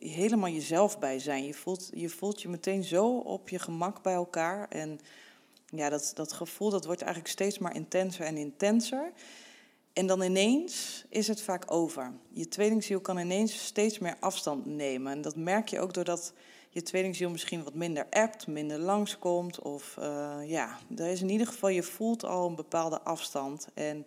helemaal 0.00 0.50
jezelf 0.50 0.98
bij 0.98 1.18
zijn. 1.18 1.44
Je 1.44 1.54
voelt, 1.54 1.90
je 1.94 2.08
voelt 2.08 2.42
je 2.42 2.48
meteen 2.48 2.84
zo 2.84 3.16
op 3.16 3.48
je 3.48 3.58
gemak 3.58 4.02
bij 4.02 4.14
elkaar. 4.14 4.68
En 4.68 5.00
ja, 5.66 5.88
dat, 5.88 6.12
dat 6.14 6.32
gevoel 6.32 6.70
dat 6.70 6.84
wordt 6.84 7.02
eigenlijk 7.02 7.32
steeds 7.32 7.58
maar 7.58 7.74
intenser 7.74 8.24
en 8.24 8.36
intenser. 8.36 9.12
En 9.92 10.06
dan 10.06 10.22
ineens 10.22 11.04
is 11.08 11.28
het 11.28 11.42
vaak 11.42 11.70
over. 11.72 12.12
Je 12.28 12.48
tweelingziel 12.48 13.00
kan 13.00 13.18
ineens 13.18 13.64
steeds 13.64 13.98
meer 13.98 14.16
afstand 14.20 14.66
nemen. 14.66 15.12
En 15.12 15.20
dat 15.20 15.36
merk 15.36 15.68
je 15.68 15.80
ook 15.80 15.94
doordat 15.94 16.32
je 16.70 16.82
tweelingziel 16.82 17.30
misschien 17.30 17.64
wat 17.64 17.74
minder 17.74 18.06
appt, 18.10 18.46
minder 18.46 18.78
langskomt. 18.78 19.58
Of 19.58 19.96
uh, 19.98 20.38
ja, 20.44 20.78
er 20.96 21.06
is 21.06 21.20
in 21.20 21.30
ieder 21.30 21.46
geval, 21.46 21.68
je 21.68 21.82
voelt 21.82 22.24
al 22.24 22.48
een 22.48 22.54
bepaalde 22.54 23.00
afstand. 23.00 23.68
En 23.74 24.06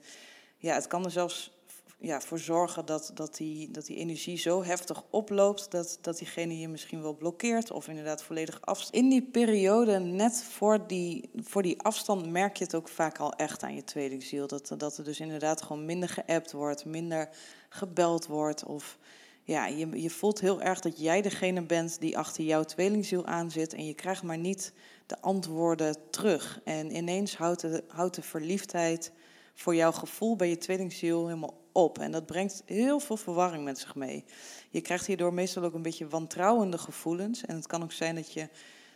ja, 0.57 0.73
het 0.73 0.87
kan 0.87 1.05
er 1.05 1.11
zelfs 1.11 1.51
ja, 2.01 2.21
voor 2.21 2.39
zorgen 2.39 2.85
dat, 2.85 3.11
dat, 3.13 3.37
die, 3.37 3.71
dat 3.71 3.85
die 3.85 3.97
energie 3.97 4.37
zo 4.37 4.63
heftig 4.63 5.03
oploopt 5.09 5.71
dat, 5.71 5.97
dat 6.01 6.17
diegene 6.17 6.59
je 6.59 6.67
misschien 6.67 7.01
wel 7.01 7.15
blokkeert 7.15 7.71
of 7.71 7.87
inderdaad 7.87 8.23
volledig 8.23 8.61
afstand. 8.61 8.95
In 9.03 9.09
die 9.09 9.21
periode, 9.21 9.99
net 9.99 10.43
voor 10.43 10.87
die, 10.87 11.29
voor 11.35 11.61
die 11.61 11.81
afstand, 11.81 12.29
merk 12.29 12.57
je 12.57 12.63
het 12.63 12.75
ook 12.75 12.87
vaak 12.87 13.19
al 13.19 13.33
echt 13.33 13.63
aan 13.63 13.75
je 13.75 13.83
tweelingziel. 13.83 14.47
Dat, 14.47 14.73
dat 14.77 14.97
er 14.97 15.03
dus 15.03 15.19
inderdaad 15.19 15.61
gewoon 15.61 15.85
minder 15.85 16.09
geappt 16.09 16.51
wordt, 16.51 16.85
minder 16.85 17.29
gebeld 17.69 18.27
wordt. 18.27 18.63
Of 18.65 18.97
ja, 19.43 19.65
je, 19.65 20.01
je 20.01 20.09
voelt 20.09 20.39
heel 20.39 20.61
erg 20.61 20.79
dat 20.79 20.99
jij 20.99 21.21
degene 21.21 21.61
bent 21.61 21.99
die 21.99 22.17
achter 22.17 22.43
jouw 22.43 22.63
tweelingziel 22.63 23.25
aan 23.25 23.51
zit 23.51 23.73
en 23.73 23.85
je 23.85 23.93
krijgt 23.93 24.23
maar 24.23 24.37
niet 24.37 24.73
de 25.05 25.21
antwoorden 25.21 25.95
terug. 26.09 26.61
En 26.63 26.95
ineens 26.95 27.37
houdt 27.37 27.61
de, 27.61 27.83
houdt 27.87 28.15
de 28.15 28.21
verliefdheid 28.21 29.11
voor 29.53 29.75
jouw 29.75 29.91
gevoel 29.91 30.35
bij 30.35 30.49
je 30.49 30.57
tweelingziel 30.57 31.27
helemaal 31.27 31.58
op. 31.71 31.99
En 31.99 32.11
dat 32.11 32.25
brengt 32.25 32.63
heel 32.65 32.99
veel 32.99 33.17
verwarring 33.17 33.63
met 33.63 33.79
zich 33.79 33.95
mee. 33.95 34.25
Je 34.69 34.81
krijgt 34.81 35.05
hierdoor 35.05 35.33
meestal 35.33 35.63
ook 35.63 35.73
een 35.73 35.81
beetje 35.81 36.07
wantrouwende 36.07 36.77
gevoelens. 36.77 37.45
En 37.45 37.55
het 37.55 37.67
kan 37.67 37.83
ook 37.83 37.91
zijn 37.91 38.15
dat 38.15 38.33
je 38.33 38.49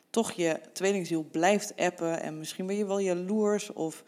toch 0.09 0.31
je 0.31 0.59
tweelingziel 0.73 1.23
blijft 1.31 1.75
appen. 1.75 2.21
En 2.21 2.37
misschien 2.37 2.65
ben 2.65 2.75
je 2.75 2.85
wel 2.85 2.99
jaloers 2.99 3.73
of 3.73 4.03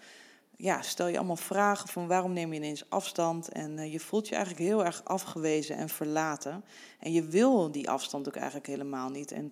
ja, 0.58 0.82
stel 0.82 1.08
je 1.08 1.18
allemaal 1.18 1.36
vragen 1.36 1.90
van 1.90 2.08
waarom 2.08 2.34
neem 2.34 2.54
je 2.54 2.60
ineens 2.60 2.90
afstand. 2.90 3.50
En 3.50 3.78
uh, 3.78 3.92
je 3.92 4.00
voelt 4.00 4.28
je 4.28 4.36
eigenlijk 4.36 4.66
heel 4.66 4.86
erg 4.86 5.02
afgewezen 5.04 5.76
en 5.78 5.90
verlaten. 5.90 6.64
En 7.00 7.12
je 7.12 7.24
wil 7.24 7.72
die 7.72 7.90
afstand 7.90 8.28
ook 8.28 8.36
eigenlijk 8.36 8.68
helemaal 8.68 9.10
niet. 9.10 9.32
En 9.32 9.50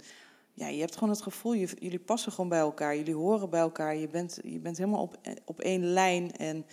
ja, 0.53 0.67
je 0.67 0.79
hebt 0.79 0.93
gewoon 0.93 1.09
het 1.09 1.21
gevoel, 1.21 1.55
jullie 1.55 1.99
passen 1.99 2.31
gewoon 2.31 2.49
bij 2.49 2.59
elkaar, 2.59 2.95
jullie 2.95 3.15
horen 3.15 3.49
bij 3.49 3.59
elkaar, 3.59 3.95
je 3.95 4.07
bent, 4.07 4.39
je 4.43 4.59
bent 4.59 4.77
helemaal 4.77 5.01
op, 5.01 5.17
op 5.45 5.59
één 5.59 5.85
lijn. 5.85 6.31
En 6.31 6.65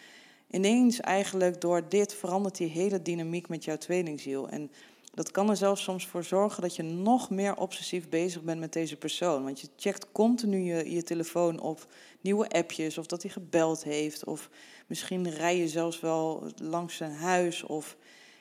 ineens 0.50 1.00
eigenlijk 1.00 1.60
door 1.60 1.88
dit 1.88 2.14
verandert 2.14 2.56
die 2.56 2.68
hele 2.68 3.02
dynamiek 3.02 3.48
met 3.48 3.64
jouw 3.64 3.76
tweelingziel. 3.76 4.48
En 4.48 4.70
dat 5.14 5.30
kan 5.30 5.50
er 5.50 5.56
zelfs 5.56 5.82
soms 5.82 6.06
voor 6.06 6.24
zorgen 6.24 6.62
dat 6.62 6.76
je 6.76 6.82
nog 6.82 7.30
meer 7.30 7.56
obsessief 7.56 8.08
bezig 8.08 8.42
bent 8.42 8.60
met 8.60 8.72
deze 8.72 8.96
persoon. 8.96 9.44
Want 9.44 9.60
je 9.60 9.68
checkt 9.76 10.12
continu 10.12 10.58
je, 10.58 11.02
telefoon 11.02 11.60
op 11.60 11.86
nieuwe 12.20 12.48
appjes, 12.48 12.98
of 12.98 13.06
dat 13.06 13.22
hij 13.22 13.30
gebeld 13.30 13.84
heeft, 13.84 14.24
of 14.24 14.50
misschien 14.86 15.30
rij 15.30 15.56
je 15.56 15.68
zelfs 15.68 16.00
wel 16.00 16.46
langs 16.56 16.96
zijn 16.96 17.12
huis. 17.12 17.62
Of 17.62 17.96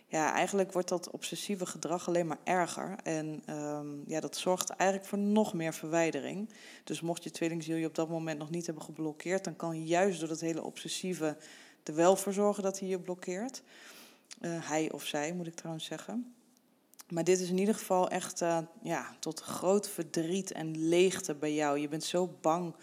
ja, 0.08 0.34
eigenlijk 0.34 0.74
wordt 0.74 0.89
dat 0.89 1.10
obsessieve 1.10 1.66
gedrag 1.66 2.08
alleen 2.08 2.28
maar 2.28 2.39
erger. 2.44 2.96
En 3.04 3.44
um, 3.50 4.04
ja, 4.08 4.20
dat 4.20 4.38
zorgt 4.38 4.70
eigenlijk 4.70 5.10
voor 5.10 5.20
nog 5.20 5.54
meer 5.54 5.74
verwijdering. 5.74 6.50
Dus 6.84 7.01
mocht 7.01 7.24
je 7.24 7.32
tweelingziel 7.32 7.75
je 7.75 7.88
op 7.88 7.96
dat 7.96 8.10
moment 8.10 8.39
nog 8.39 8.50
niet 8.50 8.66
hebben 8.66 8.84
geblokkeerd, 8.84 9.44
dan 9.44 9.56
kan 9.56 9.86
juist 9.86 10.20
door 10.20 10.30
dat 10.30 10.39
hele 10.39 10.63
obsessieve 10.63 11.38
er 11.83 11.95
wel 11.95 12.15
voor 12.15 12.33
zorgen 12.33 12.63
dat 12.63 12.79
hij 12.79 12.88
je 12.88 13.00
blokkeert. 13.00 13.62
Uh, 14.41 14.69
hij 14.69 14.91
of 14.91 15.05
zij, 15.05 15.33
moet 15.33 15.48
ik 15.48 15.55
trouwens 15.55 15.86
zeggen. 15.86 16.33
Maar 17.09 17.24
dit 17.24 17.39
is 17.39 17.50
in 17.50 17.57
ieder 17.57 17.75
geval 17.75 18.09
echt 18.09 18.41
uh, 18.41 18.57
ja, 18.81 19.15
tot 19.19 19.39
groot 19.39 19.89
verdriet 19.89 20.51
en 20.51 20.88
leegte 20.88 21.36
bij 21.36 21.53
jou. 21.53 21.79
Je 21.79 21.88
bent 21.88 22.03
zo 22.03 22.38
bang, 22.41 22.75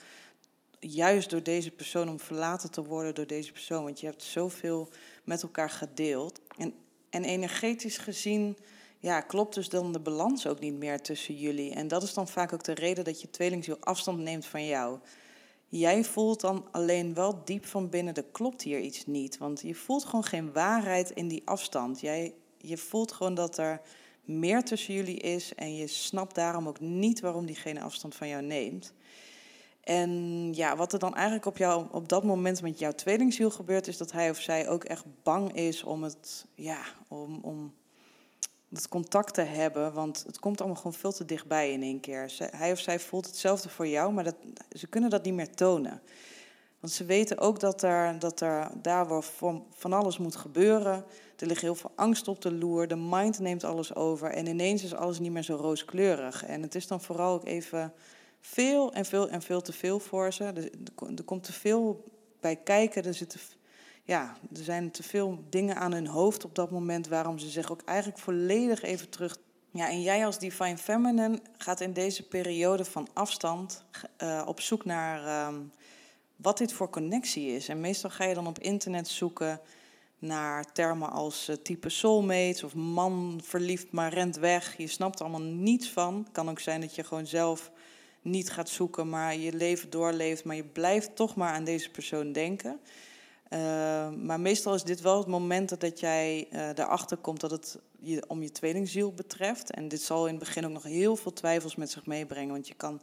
juist 0.81 1.31
door 1.31 1.43
deze 1.43 1.71
persoon, 1.71 2.09
om 2.09 2.21
verlaten 2.21 2.71
te 2.71 2.85
worden 2.85 3.15
door 3.15 3.27
deze 3.27 3.53
persoon. 3.53 3.85
Want 3.85 4.01
je 4.01 4.07
hebt 4.07 4.23
zoveel 4.23 4.89
met 5.25 5.43
elkaar 5.43 5.71
gedeeld. 5.71 6.41
En, 6.57 6.75
en 7.11 7.25
energetisch 7.25 7.99
gezien 7.99 8.57
ja, 8.99 9.21
klopt 9.21 9.55
dus 9.55 9.69
dan 9.69 9.93
de 9.93 10.01
balans 10.01 10.47
ook 10.47 10.61
niet 10.61 10.75
meer 10.75 11.01
tussen 11.01 11.35
jullie. 11.35 11.75
En 11.75 11.89
dat 11.89 12.03
is 12.03 12.15
dan 12.15 12.29
vaak 12.29 12.53
ook 12.53 12.65
de 12.65 12.75
reden 12.75 13.05
dat 13.05 13.21
je 13.21 13.31
tweelingziel 13.31 13.77
afstand 13.81 14.19
neemt 14.19 14.47
van 14.47 14.67
jou. 14.67 14.99
Jij 15.79 16.05
voelt 16.05 16.41
dan 16.41 16.67
alleen 16.71 17.15
wel 17.15 17.41
diep 17.45 17.67
van 17.67 17.89
binnen, 17.89 18.15
er 18.15 18.25
klopt 18.33 18.63
hier 18.63 18.81
iets 18.81 19.07
niet. 19.07 19.39
Want 19.39 19.61
je 19.61 19.75
voelt 19.75 20.05
gewoon 20.05 20.25
geen 20.25 20.53
waarheid 20.53 21.11
in 21.11 21.29
die 21.29 21.43
afstand. 21.45 22.01
Jij, 22.01 22.35
je 22.59 22.77
voelt 22.77 23.13
gewoon 23.13 23.35
dat 23.35 23.59
er 23.59 23.81
meer 24.25 24.65
tussen 24.65 24.95
jullie 24.95 25.17
is 25.17 25.55
en 25.55 25.77
je 25.77 25.87
snapt 25.87 26.35
daarom 26.35 26.69
ook 26.69 26.81
niet 26.81 27.21
waarom 27.21 27.47
diegene 27.47 27.81
afstand 27.81 28.15
van 28.15 28.29
jou 28.29 28.43
neemt. 28.43 28.93
En 29.81 30.11
ja, 30.55 30.77
wat 30.77 30.93
er 30.93 30.99
dan 30.99 31.15
eigenlijk 31.15 31.47
op, 31.47 31.57
jou, 31.57 31.87
op 31.91 32.09
dat 32.09 32.25
moment 32.25 32.63
met 32.63 32.79
jouw 32.79 32.93
tweelingziel 32.93 33.51
gebeurt, 33.51 33.87
is 33.87 33.97
dat 33.97 34.13
hij 34.13 34.31
of 34.31 34.39
zij 34.39 34.69
ook 34.69 34.85
echt 34.85 35.05
bang 35.23 35.53
is 35.53 35.83
om 35.83 36.03
het, 36.03 36.47
ja, 36.55 36.81
om, 37.09 37.39
om 37.43 37.75
het 38.73 38.89
contact 38.89 39.35
te 39.35 39.41
hebben. 39.41 39.93
Want 39.93 40.25
het 40.27 40.39
komt 40.39 40.59
allemaal 40.59 40.77
gewoon 40.77 40.95
veel 40.95 41.13
te 41.13 41.25
dichtbij 41.25 41.73
in 41.73 41.83
één 41.83 42.01
keer. 42.01 42.33
hij 42.39 42.73
of 42.73 42.79
zij 42.79 43.01
voelt 43.01 43.27
hetzelfde 43.27 43.69
voor 43.69 43.87
jou, 43.87 44.13
maar 44.13 44.25
dat, 44.25 44.37
ze 44.73 44.87
kunnen 44.87 45.11
dat 45.11 45.25
niet 45.25 45.35
meer 45.35 45.55
tonen. 45.55 46.03
Want 46.81 46.93
ze 46.93 47.05
weten 47.05 47.39
ook 47.39 47.61
dat 47.61 47.83
er, 47.83 48.19
dat 48.19 48.41
er 48.41 48.69
daar 48.83 49.23
van 49.71 49.93
alles 49.93 50.19
moet 50.19 50.37
gebeuren. 50.37 51.05
Er 51.37 51.47
ligt 51.47 51.61
heel 51.61 51.75
veel 51.75 51.93
angst 51.95 52.29
op 52.29 52.41
de 52.43 52.53
loer. 52.53 52.89
De 52.89 52.97
mind 52.97 53.39
neemt 53.39 53.65
alles 53.65 53.95
over. 53.95 54.31
En 54.31 54.47
ineens 54.47 54.85
is 54.85 54.95
alles 54.95 55.19
niet 55.19 55.33
meer 55.33 55.43
zo 55.43 55.57
rooskleurig. 55.57 56.45
En 56.45 56.63
het 56.63 56.75
is 56.75 56.87
dan 56.87 57.01
vooral 57.01 57.35
ook 57.35 57.45
even 57.45 57.93
veel 58.41 58.93
en 58.93 59.05
veel 59.05 59.29
en 59.29 59.43
veel 59.43 59.61
te 59.61 59.73
veel 59.73 59.99
voor 59.99 60.33
ze. 60.33 60.45
Er, 60.45 60.71
er 61.17 61.25
komt 61.25 61.45
te 61.45 61.53
veel 61.53 62.05
bij 62.41 62.57
kijken. 62.57 63.05
Er, 63.05 63.15
zitten, 63.15 63.41
ja, 64.07 64.37
er 64.57 64.65
zijn 64.65 64.91
te 64.91 65.03
veel 65.03 65.45
dingen 65.51 65.77
aan 65.77 65.93
hun 65.93 66.07
hoofd 66.07 66.45
op 66.45 66.55
dat 66.55 66.71
moment. 66.71 67.09
Waarom 67.09 67.39
ze 67.39 67.49
zich 67.49 67.71
ook 67.71 67.83
eigenlijk 67.85 68.19
volledig 68.19 68.83
even 68.83 69.09
terug. 69.09 69.39
Ja, 69.71 69.89
en 69.89 70.03
jij 70.03 70.27
als 70.27 70.39
Divine 70.39 70.79
Feminine 70.79 71.41
gaat 71.59 71.81
in 71.81 71.93
deze 71.93 72.23
periode 72.23 72.85
van 72.85 73.09
afstand 73.13 73.85
uh, 74.23 74.43
op 74.47 74.61
zoek 74.61 74.85
naar. 74.85 75.47
Um, 75.47 75.73
wat 76.37 76.59
dit 76.59 76.73
voor 76.73 76.91
connectie 76.91 77.49
is. 77.49 77.69
En 77.69 77.81
meestal 77.81 78.11
ga 78.11 78.25
je 78.25 78.35
dan 78.35 78.47
op 78.47 78.59
internet 78.59 79.09
zoeken 79.09 79.61
naar 80.19 80.73
termen 80.73 81.11
als 81.11 81.49
uh, 81.49 81.57
type 81.57 81.89
soulmates 81.89 82.65
of 82.65 82.75
man 82.75 83.41
verliefd 83.43 83.93
maar 83.93 84.13
rent 84.13 84.37
weg. 84.37 84.77
Je 84.77 84.87
snapt 84.87 85.19
er 85.19 85.27
allemaal 85.27 85.49
niets 85.49 85.91
van. 85.91 86.29
Kan 86.33 86.51
ook 86.51 86.61
zijn 86.61 86.81
dat 86.81 86.95
je 86.95 87.05
gewoon 87.05 87.27
zelf 87.27 87.71
niet 88.23 88.51
gaat 88.51 88.69
zoeken, 88.69 89.09
maar 89.09 89.37
je 89.37 89.53
leven 89.53 89.91
doorleeft, 89.91 90.45
maar 90.45 90.57
je 90.57 90.65
blijft 90.65 91.17
toch 91.17 91.35
maar 91.35 91.53
aan 91.53 91.65
deze 91.65 91.91
persoon 91.91 92.33
denken. 92.33 92.81
Uh, 93.51 94.11
maar 94.11 94.41
meestal 94.41 94.75
is 94.75 94.83
dit 94.83 95.01
wel 95.01 95.19
het 95.19 95.27
moment 95.27 95.81
dat 95.81 96.01
jij 96.01 96.49
uh, 96.53 96.69
erachter 96.69 97.17
komt 97.17 97.41
dat 97.41 97.51
het 97.51 97.79
je 98.01 98.25
om 98.29 98.43
je 98.43 98.51
tweelingziel 98.51 99.13
betreft. 99.13 99.71
En 99.71 99.89
dit 99.89 100.03
zal 100.03 100.27
in 100.27 100.35
het 100.35 100.45
begin 100.45 100.65
ook 100.65 100.73
nog 100.73 100.83
heel 100.83 101.17
veel 101.17 101.33
twijfels 101.33 101.77
met 101.77 101.91
zich 101.91 102.07
meebrengen, 102.07 102.53
want 102.53 102.69
je 102.69 102.75
kan 102.75 103.01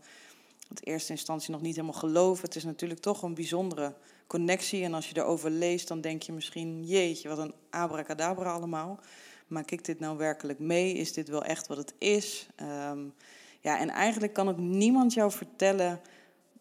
in 0.69 0.77
eerste 0.93 1.11
instantie 1.11 1.51
nog 1.51 1.61
niet 1.61 1.75
helemaal 1.75 1.99
geloven. 1.99 2.45
Het 2.45 2.55
is 2.55 2.63
natuurlijk 2.63 2.99
toch 2.99 3.21
een 3.21 3.33
bijzondere 3.33 3.93
connectie. 4.27 4.83
En 4.83 4.93
als 4.93 5.09
je 5.09 5.17
erover 5.17 5.49
leest, 5.49 5.87
dan 5.87 6.01
denk 6.01 6.23
je 6.23 6.31
misschien, 6.31 6.85
jeetje, 6.85 7.29
wat 7.29 7.37
een 7.37 7.53
abracadabra 7.69 8.53
allemaal. 8.53 8.99
Maak 9.47 9.71
ik 9.71 9.85
dit 9.85 9.99
nou 9.99 10.17
werkelijk 10.17 10.59
mee? 10.59 10.93
Is 10.93 11.13
dit 11.13 11.29
wel 11.29 11.43
echt 11.43 11.67
wat 11.67 11.77
het 11.77 11.93
is? 11.97 12.47
Um, 12.89 13.13
ja, 13.59 13.79
en 13.79 13.89
eigenlijk 13.89 14.33
kan 14.33 14.49
ook 14.49 14.57
niemand 14.57 15.13
jou 15.13 15.31
vertellen 15.31 16.01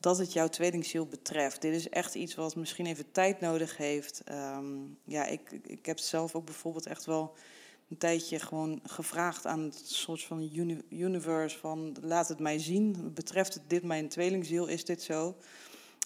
dat 0.02 0.18
het 0.18 0.32
jouw 0.32 0.48
tweelingziel 0.48 1.06
betreft. 1.06 1.60
Dit 1.60 1.74
is 1.74 1.88
echt 1.88 2.14
iets 2.14 2.34
wat 2.34 2.56
misschien 2.56 2.86
even 2.86 3.12
tijd 3.12 3.40
nodig 3.40 3.76
heeft. 3.76 4.22
Um, 4.30 4.98
ja, 5.04 5.26
ik, 5.26 5.50
ik 5.66 5.86
heb 5.86 5.98
zelf 5.98 6.34
ook 6.34 6.44
bijvoorbeeld 6.44 6.86
echt 6.86 7.04
wel 7.04 7.34
een 7.88 7.98
tijdje 7.98 8.38
gewoon 8.38 8.80
gevraagd 8.82 9.46
aan 9.46 9.60
het 9.60 9.88
soort 9.88 10.22
van 10.22 10.50
universe 10.88 11.58
van 11.58 11.96
laat 12.00 12.28
het 12.28 12.38
mij 12.38 12.58
zien. 12.58 13.10
Betreft 13.14 13.60
dit 13.66 13.82
mijn 13.82 14.08
tweelingziel? 14.08 14.66
Is 14.66 14.84
dit 14.84 15.02
zo? 15.02 15.36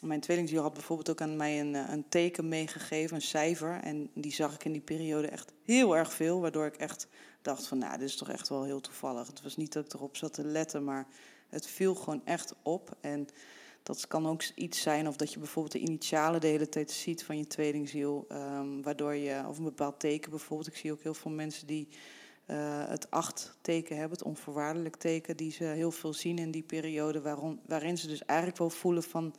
Mijn 0.03 0.21
tweelingziel 0.21 0.63
had 0.63 0.73
bijvoorbeeld 0.73 1.11
ook 1.11 1.21
aan 1.21 1.37
mij 1.37 1.61
een, 1.61 1.75
een 1.75 2.09
teken 2.09 2.49
meegegeven, 2.49 3.17
een 3.17 3.23
cijfer. 3.23 3.81
En 3.83 4.11
die 4.15 4.33
zag 4.33 4.55
ik 4.55 4.65
in 4.65 4.73
die 4.73 4.81
periode 4.81 5.29
echt 5.29 5.53
heel 5.65 5.97
erg 5.97 6.13
veel. 6.13 6.41
Waardoor 6.41 6.67
ik 6.67 6.77
echt 6.77 7.07
dacht 7.43 7.67
van, 7.67 7.79
nou, 7.79 7.99
dit 7.99 8.09
is 8.09 8.17
toch 8.17 8.31
echt 8.31 8.49
wel 8.49 8.65
heel 8.65 8.81
toevallig. 8.81 9.27
Het 9.27 9.43
was 9.43 9.57
niet 9.57 9.73
dat 9.73 9.85
ik 9.85 9.93
erop 9.93 10.17
zat 10.17 10.35
te 10.35 10.45
letten, 10.45 10.85
maar 10.85 11.07
het 11.49 11.67
viel 11.67 11.95
gewoon 11.95 12.23
echt 12.25 12.55
op. 12.63 12.97
En 13.01 13.29
dat 13.87 14.07
kan 14.07 14.27
ook 14.27 14.43
iets 14.55 14.81
zijn 14.81 15.09
of 15.09 15.17
dat 15.17 15.33
je 15.33 15.39
bijvoorbeeld 15.39 15.73
de 15.73 15.91
initialen 15.91 16.41
de 16.41 16.47
hele 16.47 16.69
tijd 16.69 16.91
ziet 16.91 17.25
van 17.25 17.39
je 17.39 17.47
tweelingziel. 17.47 18.27
Um, 18.33 18.83
waardoor 18.83 19.15
je, 19.15 19.45
of 19.49 19.59
een 19.59 19.65
bepaald 19.65 20.01
teken 20.01 20.31
bijvoorbeeld. 20.31 20.69
Ik 20.69 20.77
zie 20.77 20.93
ook 20.93 21.03
heel 21.03 21.15
veel 21.15 21.31
mensen 21.31 21.67
die 21.67 21.89
uh, 22.47 22.89
het 22.89 23.11
acht 23.11 23.59
teken 23.61 23.97
hebben, 23.97 24.19
het 24.19 24.27
onvoorwaardelijk 24.27 24.97
teken, 24.97 25.37
die 25.37 25.53
ze 25.53 25.65
heel 25.65 25.91
veel 25.91 26.13
zien 26.13 26.39
in 26.39 26.51
die 26.51 26.63
periode. 26.63 27.21
Waarin 27.67 27.99
ze 27.99 28.07
dus 28.07 28.25
eigenlijk 28.25 28.59
wel 28.59 28.71
voelen 28.71 29.03
van, 29.03 29.35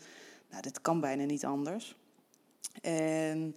nou, 0.49 0.61
dit 0.61 0.81
kan 0.81 1.01
bijna 1.01 1.23
niet 1.23 1.45
anders. 1.45 1.95
En 2.81 3.55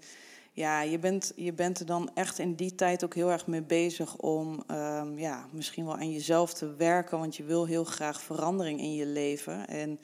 ja, 0.53 0.83
je 0.83 0.99
bent, 0.99 1.33
je 1.37 1.53
bent 1.53 1.81
er 1.81 1.87
dan 1.87 2.11
echt 2.15 2.39
in 2.39 2.55
die 2.55 2.75
tijd 2.75 3.05
ook 3.05 3.15
heel 3.15 3.31
erg 3.31 3.47
mee 3.47 3.63
bezig 3.63 4.17
om 4.17 4.63
um, 4.71 5.19
ja, 5.19 5.47
misschien 5.53 5.85
wel 5.85 5.97
aan 5.97 6.13
jezelf 6.13 6.55
te 6.55 6.75
werken, 6.75 7.19
want 7.19 7.37
je 7.37 7.45
wil 7.45 7.67
heel 7.67 7.85
graag 7.85 8.21
verandering 8.21 8.81
in 8.81 8.95
je 8.95 9.07
leven. 9.07 9.69
En 9.69 10.01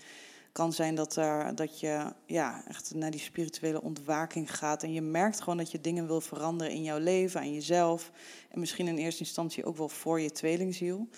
kan 0.57 0.73
zijn 0.73 0.95
dat, 0.95 1.17
er, 1.17 1.55
dat 1.55 1.81
je 1.81 2.13
ja, 2.27 2.65
echt 2.69 2.95
naar 2.95 3.11
die 3.11 3.21
spirituele 3.21 3.83
ontwaking 3.83 4.57
gaat. 4.57 4.83
En 4.83 4.93
je 4.93 5.01
merkt 5.01 5.41
gewoon 5.41 5.57
dat 5.57 5.71
je 5.71 5.81
dingen 5.81 6.07
wil 6.07 6.21
veranderen 6.21 6.73
in 6.73 6.83
jouw 6.83 6.99
leven, 6.99 7.41
aan 7.41 7.55
jezelf. 7.55 8.11
En 8.51 8.61
misschien 8.61 8.89
in 8.89 8.97
eerste 8.97 9.21
instantie 9.21 9.65
ook 9.65 9.77
wel 9.77 9.89
voor 9.89 10.21
je 10.21 10.31
tweelingziel. 10.31 11.09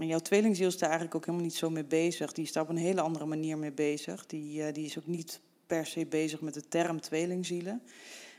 En 0.00 0.06
jouw 0.06 0.18
tweelingziel 0.18 0.66
is 0.66 0.78
daar 0.78 0.88
eigenlijk 0.88 1.18
ook 1.18 1.24
helemaal 1.24 1.46
niet 1.46 1.56
zo 1.56 1.70
mee 1.70 1.84
bezig. 1.84 2.32
Die 2.32 2.44
is 2.44 2.52
daar 2.52 2.62
op 2.62 2.68
een 2.68 2.76
hele 2.76 3.00
andere 3.00 3.26
manier 3.26 3.58
mee 3.58 3.72
bezig. 3.72 4.26
Die, 4.26 4.60
uh, 4.60 4.72
die 4.72 4.84
is 4.84 4.98
ook 4.98 5.06
niet 5.06 5.40
per 5.66 5.86
se 5.86 6.06
bezig 6.06 6.40
met 6.40 6.54
de 6.54 6.68
term 6.68 7.00
tweelingzielen. 7.00 7.82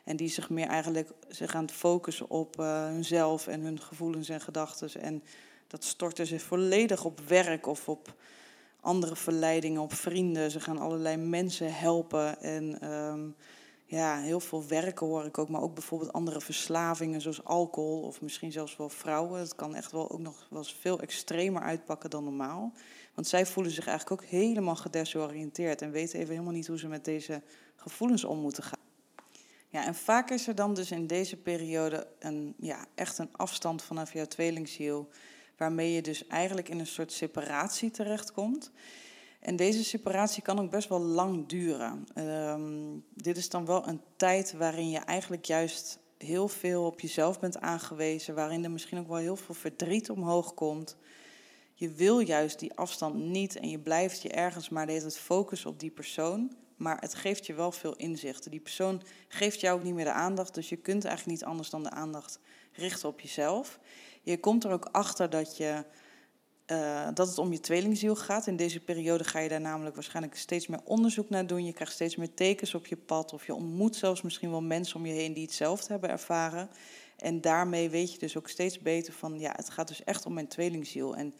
En 0.03 0.15
die 0.15 0.29
zich 0.29 0.49
meer 0.49 0.67
eigenlijk 0.67 1.11
zich 1.27 1.55
aan 1.55 1.65
het 1.65 1.71
focussen 1.71 2.29
op 2.29 2.59
uh, 2.59 2.85
hunzelf 2.85 3.47
en 3.47 3.61
hun 3.61 3.81
gevoelens 3.81 4.29
en 4.29 4.41
gedachten. 4.41 5.01
En 5.01 5.23
dat 5.67 5.83
storten 5.83 6.27
ze 6.27 6.39
volledig 6.39 7.05
op 7.05 7.19
werk 7.19 7.67
of 7.67 7.89
op 7.89 8.15
andere 8.81 9.15
verleidingen 9.15 9.81
op 9.81 9.93
vrienden. 9.93 10.51
Ze 10.51 10.59
gaan 10.59 10.77
allerlei 10.77 11.17
mensen 11.17 11.73
helpen. 11.73 12.41
En 12.41 12.91
um, 12.93 13.35
ja, 13.85 14.19
heel 14.19 14.39
veel 14.39 14.67
werken 14.67 15.07
hoor 15.07 15.25
ik 15.25 15.37
ook. 15.37 15.49
Maar 15.49 15.61
ook 15.61 15.73
bijvoorbeeld 15.73 16.13
andere 16.13 16.41
verslavingen 16.41 17.21
zoals 17.21 17.43
alcohol 17.43 18.01
of 18.01 18.21
misschien 18.21 18.51
zelfs 18.51 18.77
wel 18.77 18.89
vrouwen. 18.89 19.39
Het 19.39 19.55
kan 19.55 19.75
echt 19.75 19.91
wel 19.91 20.11
ook 20.11 20.19
nog 20.19 20.47
wel 20.49 20.59
eens 20.59 20.77
veel 20.79 20.99
extremer 20.99 21.61
uitpakken 21.61 22.09
dan 22.09 22.23
normaal. 22.23 22.73
Want 23.13 23.27
zij 23.27 23.45
voelen 23.45 23.71
zich 23.71 23.87
eigenlijk 23.87 24.21
ook 24.21 24.29
helemaal 24.29 24.75
gedesoriënteerd 24.75 25.81
en 25.81 25.91
weten 25.91 26.19
even 26.19 26.31
helemaal 26.31 26.53
niet 26.53 26.67
hoe 26.67 26.79
ze 26.79 26.87
met 26.87 27.05
deze 27.05 27.41
gevoelens 27.75 28.23
om 28.23 28.39
moeten 28.39 28.63
gaan. 28.63 28.79
Ja, 29.71 29.85
en 29.85 29.95
vaak 29.95 30.29
is 30.29 30.47
er 30.47 30.55
dan 30.55 30.73
dus 30.73 30.91
in 30.91 31.07
deze 31.07 31.37
periode 31.37 32.07
een, 32.19 32.53
ja, 32.59 32.85
echt 32.95 33.17
een 33.17 33.29
afstand 33.31 33.81
vanaf 33.81 34.13
jouw 34.13 34.25
tweelingziel, 34.25 35.09
waarmee 35.59 35.91
je 35.91 36.01
dus 36.01 36.27
eigenlijk 36.27 36.69
in 36.69 36.79
een 36.79 36.87
soort 36.87 37.11
separatie 37.11 37.91
terechtkomt. 37.91 38.71
En 39.39 39.55
deze 39.55 39.83
separatie 39.83 40.43
kan 40.43 40.59
ook 40.59 40.69
best 40.69 40.89
wel 40.89 40.99
lang 40.99 41.47
duren. 41.47 42.07
Ehm, 42.13 42.97
dit 43.13 43.37
is 43.37 43.49
dan 43.49 43.65
wel 43.65 43.87
een 43.87 44.01
tijd 44.15 44.53
waarin 44.53 44.89
je 44.89 44.97
eigenlijk 44.97 45.45
juist 45.45 45.99
heel 46.17 46.47
veel 46.47 46.85
op 46.85 46.99
jezelf 46.99 47.39
bent 47.39 47.59
aangewezen, 47.59 48.35
waarin 48.35 48.63
er 48.63 48.71
misschien 48.71 48.99
ook 48.99 49.07
wel 49.07 49.17
heel 49.17 49.35
veel 49.35 49.55
verdriet 49.55 50.09
omhoog 50.09 50.53
komt. 50.53 50.97
Je 51.73 51.91
wil 51.91 52.19
juist 52.19 52.59
die 52.59 52.73
afstand 52.73 53.15
niet 53.15 53.55
en 53.55 53.69
je 53.69 53.79
blijft 53.79 54.21
je 54.21 54.29
ergens 54.29 54.69
maar 54.69 54.85
de 54.85 54.91
hele 54.91 55.03
tijd 55.03 55.17
focussen 55.17 55.69
op 55.69 55.79
die 55.79 55.91
persoon. 55.91 56.55
Maar 56.75 56.97
het 56.99 57.15
geeft 57.15 57.45
je 57.45 57.53
wel 57.53 57.71
veel 57.71 57.95
inzichten. 57.95 58.51
Die 58.51 58.59
persoon 58.59 59.01
geeft 59.27 59.59
jou 59.59 59.77
ook 59.77 59.83
niet 59.83 59.93
meer 59.93 60.05
de 60.05 60.11
aandacht, 60.11 60.53
dus 60.53 60.69
je 60.69 60.75
kunt 60.75 61.05
eigenlijk 61.05 61.39
niet 61.39 61.47
anders 61.49 61.69
dan 61.69 61.83
de 61.83 61.89
aandacht 61.89 62.39
richten 62.71 63.09
op 63.09 63.19
jezelf. 63.19 63.79
Je 64.21 64.39
komt 64.39 64.63
er 64.63 64.71
ook 64.71 64.89
achter 64.91 65.29
dat 65.29 65.57
je 65.57 65.83
uh, 66.71 67.07
dat 67.13 67.27
het 67.27 67.37
om 67.37 67.51
je 67.51 67.59
tweelingziel 67.59 68.15
gaat. 68.15 68.47
In 68.47 68.55
deze 68.55 68.79
periode 68.79 69.23
ga 69.23 69.39
je 69.39 69.49
daar 69.49 69.61
namelijk 69.61 69.95
waarschijnlijk 69.95 70.35
steeds 70.35 70.67
meer 70.67 70.79
onderzoek 70.83 71.29
naar 71.29 71.47
doen. 71.47 71.65
Je 71.65 71.73
krijgt 71.73 71.93
steeds 71.93 72.15
meer 72.15 72.33
tekens 72.33 72.73
op 72.73 72.87
je 72.87 72.97
pad. 72.97 73.33
Of 73.33 73.45
je 73.45 73.53
ontmoet 73.53 73.95
zelfs 73.95 74.21
misschien 74.21 74.49
wel 74.49 74.61
mensen 74.61 74.95
om 74.95 75.05
je 75.05 75.13
heen 75.13 75.33
die 75.33 75.43
hetzelfde 75.43 75.87
hebben 75.91 76.09
ervaren. 76.09 76.69
En 77.17 77.41
daarmee 77.41 77.89
weet 77.89 78.13
je 78.13 78.19
dus 78.19 78.37
ook 78.37 78.47
steeds 78.47 78.79
beter 78.79 79.13
van, 79.13 79.39
ja, 79.39 79.51
het 79.55 79.69
gaat 79.69 79.87
dus 79.87 80.03
echt 80.03 80.25
om 80.25 80.33
mijn 80.33 80.47
tweelingziel. 80.47 81.15
En 81.15 81.33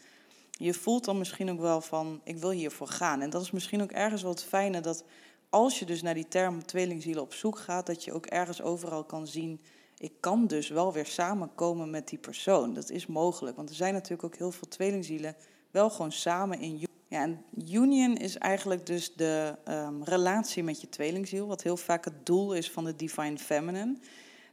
je 0.50 0.74
voelt 0.74 1.04
dan 1.04 1.18
misschien 1.18 1.50
ook 1.50 1.60
wel 1.60 1.80
van, 1.80 2.20
ik 2.24 2.36
wil 2.36 2.50
hiervoor 2.50 2.88
gaan. 2.88 3.20
En 3.20 3.30
dat 3.30 3.42
is 3.42 3.50
misschien 3.50 3.82
ook 3.82 3.92
ergens 3.92 4.22
het 4.22 4.44
fijne 4.44 4.80
dat 4.80 5.04
als 5.50 5.78
je 5.78 5.84
dus 5.84 6.02
naar 6.02 6.14
die 6.14 6.28
term 6.28 6.66
tweelingzielen 6.66 7.22
op 7.22 7.34
zoek 7.34 7.58
gaat, 7.58 7.86
dat 7.86 8.04
je 8.04 8.12
ook 8.12 8.26
ergens 8.26 8.62
overal 8.62 9.04
kan 9.04 9.26
zien 9.26 9.60
ik 10.00 10.12
kan 10.20 10.46
dus 10.46 10.68
wel 10.68 10.92
weer 10.92 11.06
samenkomen 11.06 11.90
met 11.90 12.08
die 12.08 12.18
persoon. 12.18 12.74
Dat 12.74 12.90
is 12.90 13.06
mogelijk, 13.06 13.56
want 13.56 13.68
er 13.68 13.74
zijn 13.74 13.92
natuurlijk 13.92 14.24
ook 14.24 14.36
heel 14.36 14.50
veel 14.50 14.68
tweelingzielen 14.68 15.36
wel 15.70 15.90
gewoon 15.90 16.12
samen 16.12 16.60
in 16.60 16.88
ja, 17.08 17.22
en 17.22 17.44
union 17.72 18.16
is 18.16 18.38
eigenlijk 18.38 18.86
dus 18.86 19.14
de 19.14 19.54
um, 19.68 20.04
relatie 20.04 20.62
met 20.62 20.80
je 20.80 20.88
tweelingziel, 20.88 21.46
wat 21.46 21.62
heel 21.62 21.76
vaak 21.76 22.04
het 22.04 22.26
doel 22.26 22.54
is 22.54 22.70
van 22.70 22.84
de 22.84 22.96
Divine 22.96 23.38
Feminine. 23.38 23.96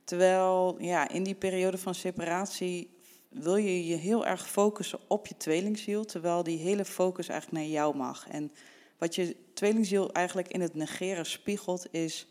Terwijl 0.03 0.75
ja, 0.79 1.09
in 1.09 1.23
die 1.23 1.35
periode 1.35 1.77
van 1.77 1.95
separatie 1.95 2.89
wil 3.29 3.55
je 3.55 3.87
je 3.87 3.95
heel 3.95 4.25
erg 4.25 4.49
focussen 4.49 4.99
op 5.07 5.27
je 5.27 5.37
tweelingziel, 5.37 6.05
terwijl 6.05 6.43
die 6.43 6.57
hele 6.57 6.85
focus 6.85 7.27
eigenlijk 7.27 7.61
naar 7.61 7.71
jou 7.71 7.95
mag. 7.95 8.27
En 8.27 8.51
wat 8.97 9.15
je 9.15 9.35
tweelingziel 9.53 10.11
eigenlijk 10.11 10.47
in 10.47 10.61
het 10.61 10.73
negeren 10.73 11.25
spiegelt, 11.25 11.87
is 11.91 12.27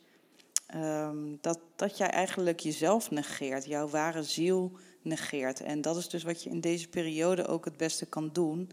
Um, 0.75 1.38
dat, 1.40 1.58
dat 1.76 1.99
jij 1.99 2.11
eigenlijk 2.11 2.61
jezelf 2.61 3.11
negeert, 3.11 3.64
jouw 3.64 3.88
ware 3.88 4.23
ziel 4.23 4.73
negeert. 5.02 5.61
En 5.61 5.80
dat 5.80 5.96
is 5.96 6.08
dus 6.08 6.23
wat 6.23 6.42
je 6.42 6.50
in 6.50 6.61
deze 6.61 6.88
periode 6.88 7.46
ook 7.46 7.64
het 7.64 7.76
beste 7.76 8.06
kan 8.06 8.30
doen. 8.32 8.70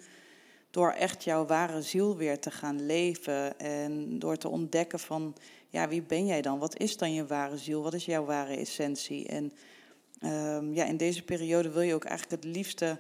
Door 0.70 0.92
echt 0.92 1.24
jouw 1.24 1.46
ware 1.46 1.82
ziel 1.82 2.18
weer 2.18 2.40
te 2.40 2.52
gaan 2.52 2.86
leven. 2.86 3.60
En 3.60 4.20
door 4.20 4.38
te 4.38 4.50
ontdekken 4.50 5.00
van, 5.00 5.36
ja, 5.70 5.88
wie 5.88 6.02
ben 6.02 6.26
jij 6.26 6.42
dan? 6.42 6.60
Wat 6.60 6.78
is 6.78 6.98
dan 6.98 7.14
je 7.14 7.26
ware 7.26 7.58
ziel? 7.58 7.84
Wat 7.84 7.94
is 7.94 8.06
jouw 8.06 8.26
ware 8.26 8.56
essentie? 8.56 9.28
En 9.28 9.54
um, 10.24 10.74
ja, 10.74 10.86
in 10.86 10.98
deze 10.98 11.24
periode 11.24 11.70
wil 11.70 11.82
je 11.82 11.94
ook 11.94 12.06
eigenlijk 12.06 12.44
het 12.44 12.56
liefste 12.56 13.00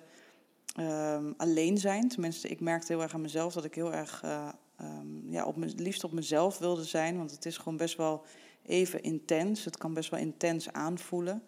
um, 0.80 1.34
alleen 1.38 1.78
zijn. 1.78 2.08
Tenminste, 2.10 2.48
ik 2.48 2.60
merkte 2.60 2.94
heel 2.94 3.02
erg 3.02 3.14
aan 3.14 3.22
mezelf 3.22 3.54
dat 3.54 3.66
ik 3.66 3.76
heel 3.76 3.94
erg 3.94 4.22
uh, 4.26 4.48
ja, 5.30 5.46
op 5.46 5.56
me, 5.56 5.74
liefst 5.76 6.04
op 6.04 6.12
mezelf 6.12 6.58
wilde 6.58 6.84
zijn. 6.84 7.18
Want 7.18 7.32
het 7.32 7.46
is 7.46 7.58
gewoon 7.58 7.78
best 7.78 7.98
wel 7.98 8.26
even 8.66 9.04
intens. 9.04 9.66
Het 9.66 9.78
kan 9.78 9.94
best 9.94 10.10
wel 10.10 10.20
intens 10.20 10.72
aanvoelen. 10.72 11.44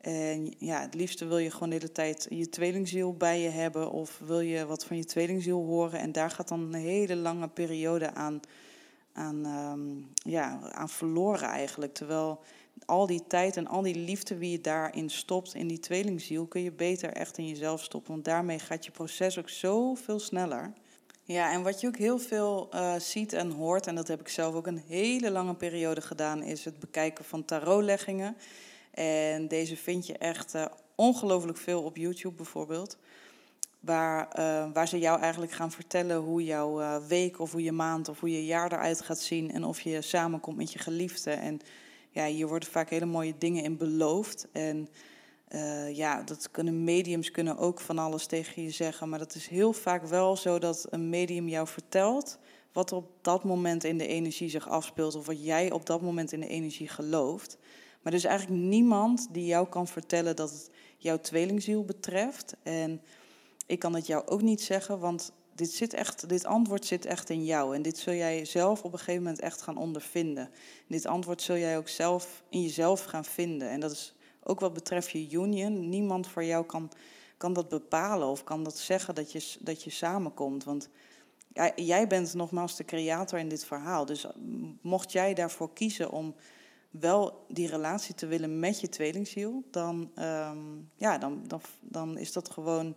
En 0.00 0.54
ja, 0.58 0.80
het 0.80 0.94
liefste 0.94 1.26
wil 1.26 1.38
je 1.38 1.50
gewoon 1.50 1.68
de 1.68 1.74
hele 1.74 1.92
tijd 1.92 2.26
je 2.30 2.48
tweelingziel 2.48 3.14
bij 3.14 3.40
je 3.40 3.48
hebben. 3.48 3.90
Of 3.90 4.18
wil 4.24 4.40
je 4.40 4.66
wat 4.66 4.84
van 4.84 4.96
je 4.96 5.04
tweelingziel 5.04 5.64
horen. 5.64 6.00
En 6.00 6.12
daar 6.12 6.30
gaat 6.30 6.48
dan 6.48 6.60
een 6.60 6.74
hele 6.74 7.16
lange 7.16 7.48
periode 7.48 8.14
aan, 8.14 8.40
aan, 9.12 9.46
um, 9.46 10.08
ja, 10.14 10.70
aan 10.72 10.88
verloren 10.88 11.48
eigenlijk. 11.48 11.94
Terwijl 11.94 12.40
al 12.84 13.06
die 13.06 13.26
tijd 13.26 13.56
en 13.56 13.66
al 13.66 13.82
die 13.82 13.94
liefde 13.94 14.36
wie 14.36 14.50
je 14.50 14.60
daarin 14.60 15.10
stopt, 15.10 15.54
in 15.54 15.68
die 15.68 15.80
tweelingziel, 15.80 16.46
kun 16.46 16.62
je 16.62 16.72
beter 16.72 17.12
echt 17.12 17.38
in 17.38 17.48
jezelf 17.48 17.82
stoppen. 17.82 18.12
Want 18.12 18.24
daarmee 18.24 18.58
gaat 18.58 18.84
je 18.84 18.90
proces 18.90 19.38
ook 19.38 19.48
zoveel 19.48 20.18
sneller. 20.18 20.72
Ja, 21.28 21.52
en 21.52 21.62
wat 21.62 21.80
je 21.80 21.86
ook 21.86 21.96
heel 21.96 22.18
veel 22.18 22.68
uh, 22.74 22.94
ziet 22.98 23.32
en 23.32 23.50
hoort, 23.50 23.86
en 23.86 23.94
dat 23.94 24.08
heb 24.08 24.20
ik 24.20 24.28
zelf 24.28 24.54
ook 24.54 24.66
een 24.66 24.82
hele 24.88 25.30
lange 25.30 25.54
periode 25.54 26.00
gedaan, 26.00 26.42
is 26.42 26.64
het 26.64 26.78
bekijken 26.78 27.24
van 27.24 27.44
tarotleggingen. 27.44 28.36
En 28.90 29.48
deze 29.48 29.76
vind 29.76 30.06
je 30.06 30.18
echt 30.18 30.54
uh, 30.54 30.64
ongelooflijk 30.94 31.58
veel 31.58 31.82
op 31.82 31.96
YouTube 31.96 32.34
bijvoorbeeld. 32.34 32.96
Waar, 33.80 34.38
uh, 34.38 34.72
waar 34.72 34.88
ze 34.88 34.98
jou 34.98 35.20
eigenlijk 35.20 35.52
gaan 35.52 35.70
vertellen 35.72 36.16
hoe 36.16 36.44
jouw 36.44 37.00
week 37.06 37.40
of 37.40 37.52
hoe 37.52 37.62
je 37.62 37.72
maand 37.72 38.08
of 38.08 38.20
hoe 38.20 38.30
je 38.30 38.44
jaar 38.44 38.72
eruit 38.72 39.00
gaat 39.00 39.20
zien. 39.20 39.52
En 39.52 39.64
of 39.64 39.80
je 39.80 40.02
samenkomt 40.02 40.56
met 40.56 40.72
je 40.72 40.78
geliefde. 40.78 41.30
En 41.30 41.60
ja, 42.10 42.26
hier 42.26 42.48
worden 42.48 42.68
vaak 42.68 42.90
hele 42.90 43.06
mooie 43.06 43.34
dingen 43.38 43.62
in 43.62 43.76
beloofd. 43.76 44.46
En 44.52 44.88
uh, 45.54 45.96
ja, 45.96 46.22
dat 46.22 46.50
kunnen 46.50 46.84
mediums 46.84 47.30
kunnen 47.30 47.58
ook 47.58 47.80
van 47.80 47.98
alles 47.98 48.26
tegen 48.26 48.62
je 48.62 48.70
zeggen, 48.70 49.08
maar 49.08 49.18
dat 49.18 49.34
is 49.34 49.48
heel 49.48 49.72
vaak 49.72 50.06
wel 50.06 50.36
zo 50.36 50.58
dat 50.58 50.86
een 50.90 51.08
medium 51.08 51.48
jou 51.48 51.66
vertelt 51.66 52.38
wat 52.72 52.92
op 52.92 53.10
dat 53.22 53.44
moment 53.44 53.84
in 53.84 53.98
de 53.98 54.06
energie 54.06 54.48
zich 54.48 54.68
afspeelt 54.68 55.14
of 55.14 55.26
wat 55.26 55.44
jij 55.44 55.70
op 55.70 55.86
dat 55.86 56.00
moment 56.00 56.32
in 56.32 56.40
de 56.40 56.48
energie 56.48 56.88
gelooft. 56.88 57.58
Maar 58.02 58.12
er 58.12 58.18
is 58.18 58.24
eigenlijk 58.24 58.60
niemand 58.60 59.26
die 59.30 59.46
jou 59.46 59.68
kan 59.68 59.86
vertellen 59.86 60.36
dat 60.36 60.50
het 60.50 60.70
jouw 60.96 61.20
tweelingziel 61.20 61.84
betreft. 61.84 62.56
En 62.62 63.02
ik 63.66 63.78
kan 63.78 63.94
het 63.94 64.06
jou 64.06 64.26
ook 64.26 64.42
niet 64.42 64.62
zeggen, 64.62 64.98
want 64.98 65.32
dit, 65.54 65.70
zit 65.70 65.94
echt, 65.94 66.28
dit 66.28 66.44
antwoord 66.44 66.84
zit 66.84 67.06
echt 67.06 67.30
in 67.30 67.44
jou. 67.44 67.74
En 67.74 67.82
dit 67.82 67.98
zul 67.98 68.14
jij 68.14 68.44
zelf 68.44 68.82
op 68.82 68.92
een 68.92 68.98
gegeven 68.98 69.22
moment 69.22 69.40
echt 69.40 69.62
gaan 69.62 69.76
ondervinden. 69.76 70.50
dit 70.88 71.06
antwoord 71.06 71.42
zul 71.42 71.56
jij 71.56 71.76
ook 71.76 71.88
zelf 71.88 72.42
in 72.48 72.62
jezelf 72.62 73.04
gaan 73.04 73.24
vinden. 73.24 73.68
En 73.68 73.80
dat 73.80 73.90
is 73.90 74.15
ook 74.46 74.60
wat 74.60 74.72
betreft 74.72 75.10
je 75.10 75.30
union, 75.30 75.88
niemand 75.88 76.26
voor 76.26 76.44
jou 76.44 76.66
kan, 76.66 76.90
kan 77.36 77.52
dat 77.52 77.68
bepalen 77.68 78.28
of 78.28 78.44
kan 78.44 78.64
dat 78.64 78.78
zeggen 78.78 79.14
dat 79.14 79.32
je, 79.32 79.56
dat 79.60 79.82
je 79.82 79.90
samenkomt. 79.90 80.64
Want 80.64 80.88
jij 81.76 82.06
bent 82.06 82.34
nogmaals 82.34 82.76
de 82.76 82.84
creator 82.84 83.38
in 83.38 83.48
dit 83.48 83.64
verhaal. 83.64 84.04
Dus 84.04 84.26
mocht 84.80 85.12
jij 85.12 85.34
daarvoor 85.34 85.72
kiezen 85.72 86.10
om 86.10 86.34
wel 86.90 87.44
die 87.48 87.68
relatie 87.68 88.14
te 88.14 88.26
willen 88.26 88.58
met 88.58 88.80
je 88.80 88.88
tweelingziel, 88.88 89.62
dan, 89.70 90.10
ehm, 90.14 90.58
ja, 90.94 91.18
dan, 91.18 91.44
dan, 91.46 91.60
dan 91.80 92.18
is 92.18 92.32
dat 92.32 92.50
gewoon 92.50 92.96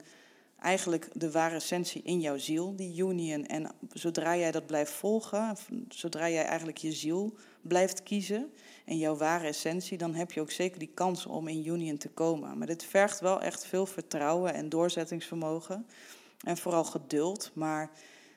eigenlijk 0.62 1.10
de 1.14 1.32
ware 1.32 1.56
essentie 1.56 2.02
in 2.02 2.20
jouw 2.20 2.38
ziel, 2.38 2.76
die 2.76 2.98
union. 2.98 3.46
En 3.46 3.72
zodra 3.94 4.38
jij 4.38 4.52
dat 4.52 4.66
blijft 4.66 4.92
volgen, 4.92 5.58
zodra 5.90 6.30
jij 6.30 6.46
eigenlijk 6.46 6.78
je 6.78 6.92
ziel 6.92 7.34
blijft 7.62 8.04
kiezen 8.04 8.52
en 8.86 8.98
jouw 8.98 9.16
ware 9.16 9.48
essentie, 9.48 9.98
dan 9.98 10.14
heb 10.16 10.32
je 10.32 10.42
ook 10.42 10.52
zeker 10.52 10.80
die 10.80 10.92
kans 10.94 11.26
om 11.26 11.48
in 11.48 11.68
union 11.68 11.98
te 11.98 12.10
komen. 12.10 12.58
Maar 12.58 12.68
dit 12.68 12.84
vergt 12.84 13.20
wel 13.20 13.42
echt 13.42 13.66
veel 13.66 13.86
vertrouwen 13.86 14.54
en 14.54 14.70
doorzettingsvermogen 14.70 15.86
en 16.44 16.58
vooral 16.58 16.84
geduld. 16.84 17.52
Maar 17.54 17.92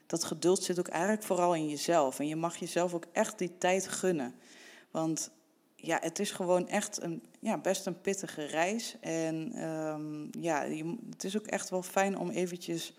dat 0.07 0.25
geduld 0.25 0.63
zit 0.63 0.79
ook 0.79 0.89
eigenlijk 0.89 1.23
vooral 1.23 1.55
in 1.55 1.69
jezelf. 1.69 2.19
En 2.19 2.29
je 2.29 2.37
mag 2.37 2.57
jezelf 2.57 2.95
ook 2.95 3.07
echt 3.13 3.39
die 3.39 3.59
tijd 3.59 3.89
gunnen. 3.89 4.35
Want 4.91 5.31
ja, 5.77 5.99
het 6.01 6.19
is 6.19 6.31
gewoon 6.31 6.69
echt 6.69 7.03
een, 7.03 7.23
ja, 7.43 7.59
best 7.59 7.87
een 7.87 8.01
pittige 8.01 8.45
reis. 8.45 8.97
En 9.01 9.65
um, 9.65 10.29
ja, 10.41 10.67
het 11.11 11.25
is 11.25 11.37
ook 11.37 11.47
echt 11.47 11.71
wel 11.71 11.83
fijn 11.83 12.19
om 12.19 12.31
eventjes 12.31 12.95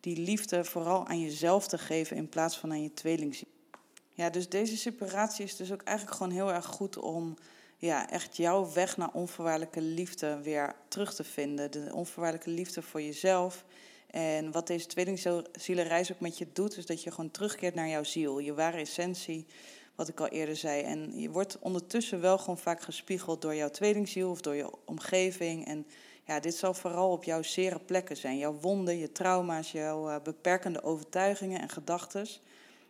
die 0.00 0.16
liefde 0.16 0.64
vooral 0.64 1.06
aan 1.06 1.20
jezelf 1.20 1.68
te 1.68 1.78
geven 1.78 2.16
in 2.16 2.28
plaats 2.28 2.58
van 2.58 2.70
aan 2.70 2.82
je 2.82 2.94
tweeling. 2.94 3.42
Ja, 4.12 4.30
dus 4.30 4.48
deze 4.48 4.76
separatie 4.76 5.44
is 5.44 5.56
dus 5.56 5.72
ook 5.72 5.82
eigenlijk 5.82 6.16
gewoon 6.16 6.32
heel 6.32 6.52
erg 6.52 6.66
goed 6.66 6.98
om 6.98 7.36
ja, 7.76 8.10
echt 8.10 8.36
jouw 8.36 8.72
weg 8.72 8.96
naar 8.96 9.12
onvoorwaardelijke 9.12 9.80
liefde 9.80 10.40
weer 10.42 10.74
terug 10.88 11.14
te 11.14 11.24
vinden. 11.24 11.70
De 11.70 11.90
onvoorwaardelijke 11.92 12.50
liefde 12.50 12.82
voor 12.82 13.02
jezelf. 13.02 13.64
En 14.10 14.52
wat 14.52 14.66
deze 14.66 14.86
tweelingzielenreis 14.86 16.12
ook 16.12 16.20
met 16.20 16.38
je 16.38 16.46
doet, 16.52 16.76
is 16.76 16.86
dat 16.86 17.02
je 17.02 17.10
gewoon 17.10 17.30
terugkeert 17.30 17.74
naar 17.74 17.88
jouw 17.88 18.04
ziel, 18.04 18.38
je 18.38 18.54
ware 18.54 18.78
essentie 18.78 19.46
wat 19.98 20.08
ik 20.08 20.20
al 20.20 20.28
eerder 20.28 20.56
zei. 20.56 20.82
En 20.82 21.20
je 21.20 21.30
wordt 21.30 21.58
ondertussen 21.58 22.20
wel 22.20 22.38
gewoon 22.38 22.58
vaak 22.58 22.82
gespiegeld 22.82 23.42
door 23.42 23.54
jouw 23.54 23.70
tweelingziel 23.70 24.30
of 24.30 24.40
door 24.40 24.54
je 24.54 24.70
omgeving. 24.84 25.66
En 25.66 25.86
ja, 26.24 26.40
dit 26.40 26.54
zal 26.54 26.74
vooral 26.74 27.10
op 27.10 27.24
jouw 27.24 27.42
zere 27.42 27.78
plekken 27.78 28.16
zijn. 28.16 28.38
Jouw 28.38 28.58
wonden, 28.60 28.98
je 28.98 29.12
trauma's, 29.12 29.72
jouw 29.72 30.08
uh, 30.08 30.16
beperkende 30.22 30.82
overtuigingen 30.82 31.60
en 31.60 31.68
gedachten. 31.68 32.26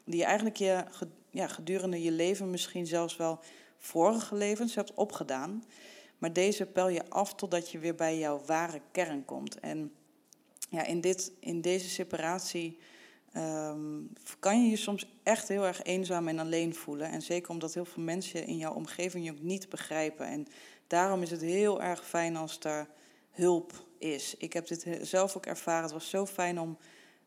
Die 0.05 0.19
je 0.19 0.25
eigenlijk 0.25 0.57
je, 0.57 0.85
ja, 1.31 1.47
gedurende 1.47 2.03
je 2.03 2.13
leven 2.13 2.51
misschien 2.51 2.87
zelfs 2.87 3.17
wel 3.17 3.39
vorige 3.79 4.35
levens 4.35 4.75
hebt 4.75 4.95
opgedaan. 4.95 5.65
Maar 6.19 6.33
deze 6.33 6.67
pel 6.67 6.89
je 6.89 7.09
af 7.11 7.35
totdat 7.35 7.71
je 7.71 7.79
weer 7.79 7.95
bij 7.95 8.19
jouw 8.19 8.41
ware 8.47 8.81
kern 8.93 9.25
komt. 9.25 9.61
En 9.61 9.93
ja, 10.71 10.85
in, 10.85 11.01
dit, 11.01 11.33
in 11.41 11.61
deze 11.61 11.89
separatie 11.89 12.79
ehm, 13.33 14.01
kan 14.39 14.65
je 14.65 14.71
je 14.71 14.77
soms 14.77 15.09
echt 15.23 15.49
heel 15.49 15.67
erg 15.67 15.83
eenzaam 15.83 16.29
en 16.29 16.39
alleen 16.39 16.75
voelen. 16.75 17.11
En 17.11 17.23
zeker 17.23 17.51
omdat 17.51 17.75
heel 17.75 17.85
veel 17.85 18.03
mensen 18.03 18.47
in 18.47 18.57
jouw 18.57 18.73
omgeving 18.73 19.25
je 19.25 19.31
ook 19.31 19.43
niet 19.43 19.69
begrijpen. 19.69 20.27
En 20.27 20.47
daarom 20.87 21.23
is 21.23 21.31
het 21.31 21.41
heel 21.41 21.83
erg 21.83 22.07
fijn 22.07 22.37
als 22.37 22.59
er 22.63 22.89
hulp 23.31 23.73
is. 23.99 24.35
Ik 24.39 24.53
heb 24.53 24.67
dit 24.67 24.87
zelf 25.03 25.37
ook 25.37 25.47
ervaren. 25.47 25.83
Het 25.83 25.93
was 25.93 26.11
zo 26.11 26.27
fijn 26.27 26.61
om 26.61 26.79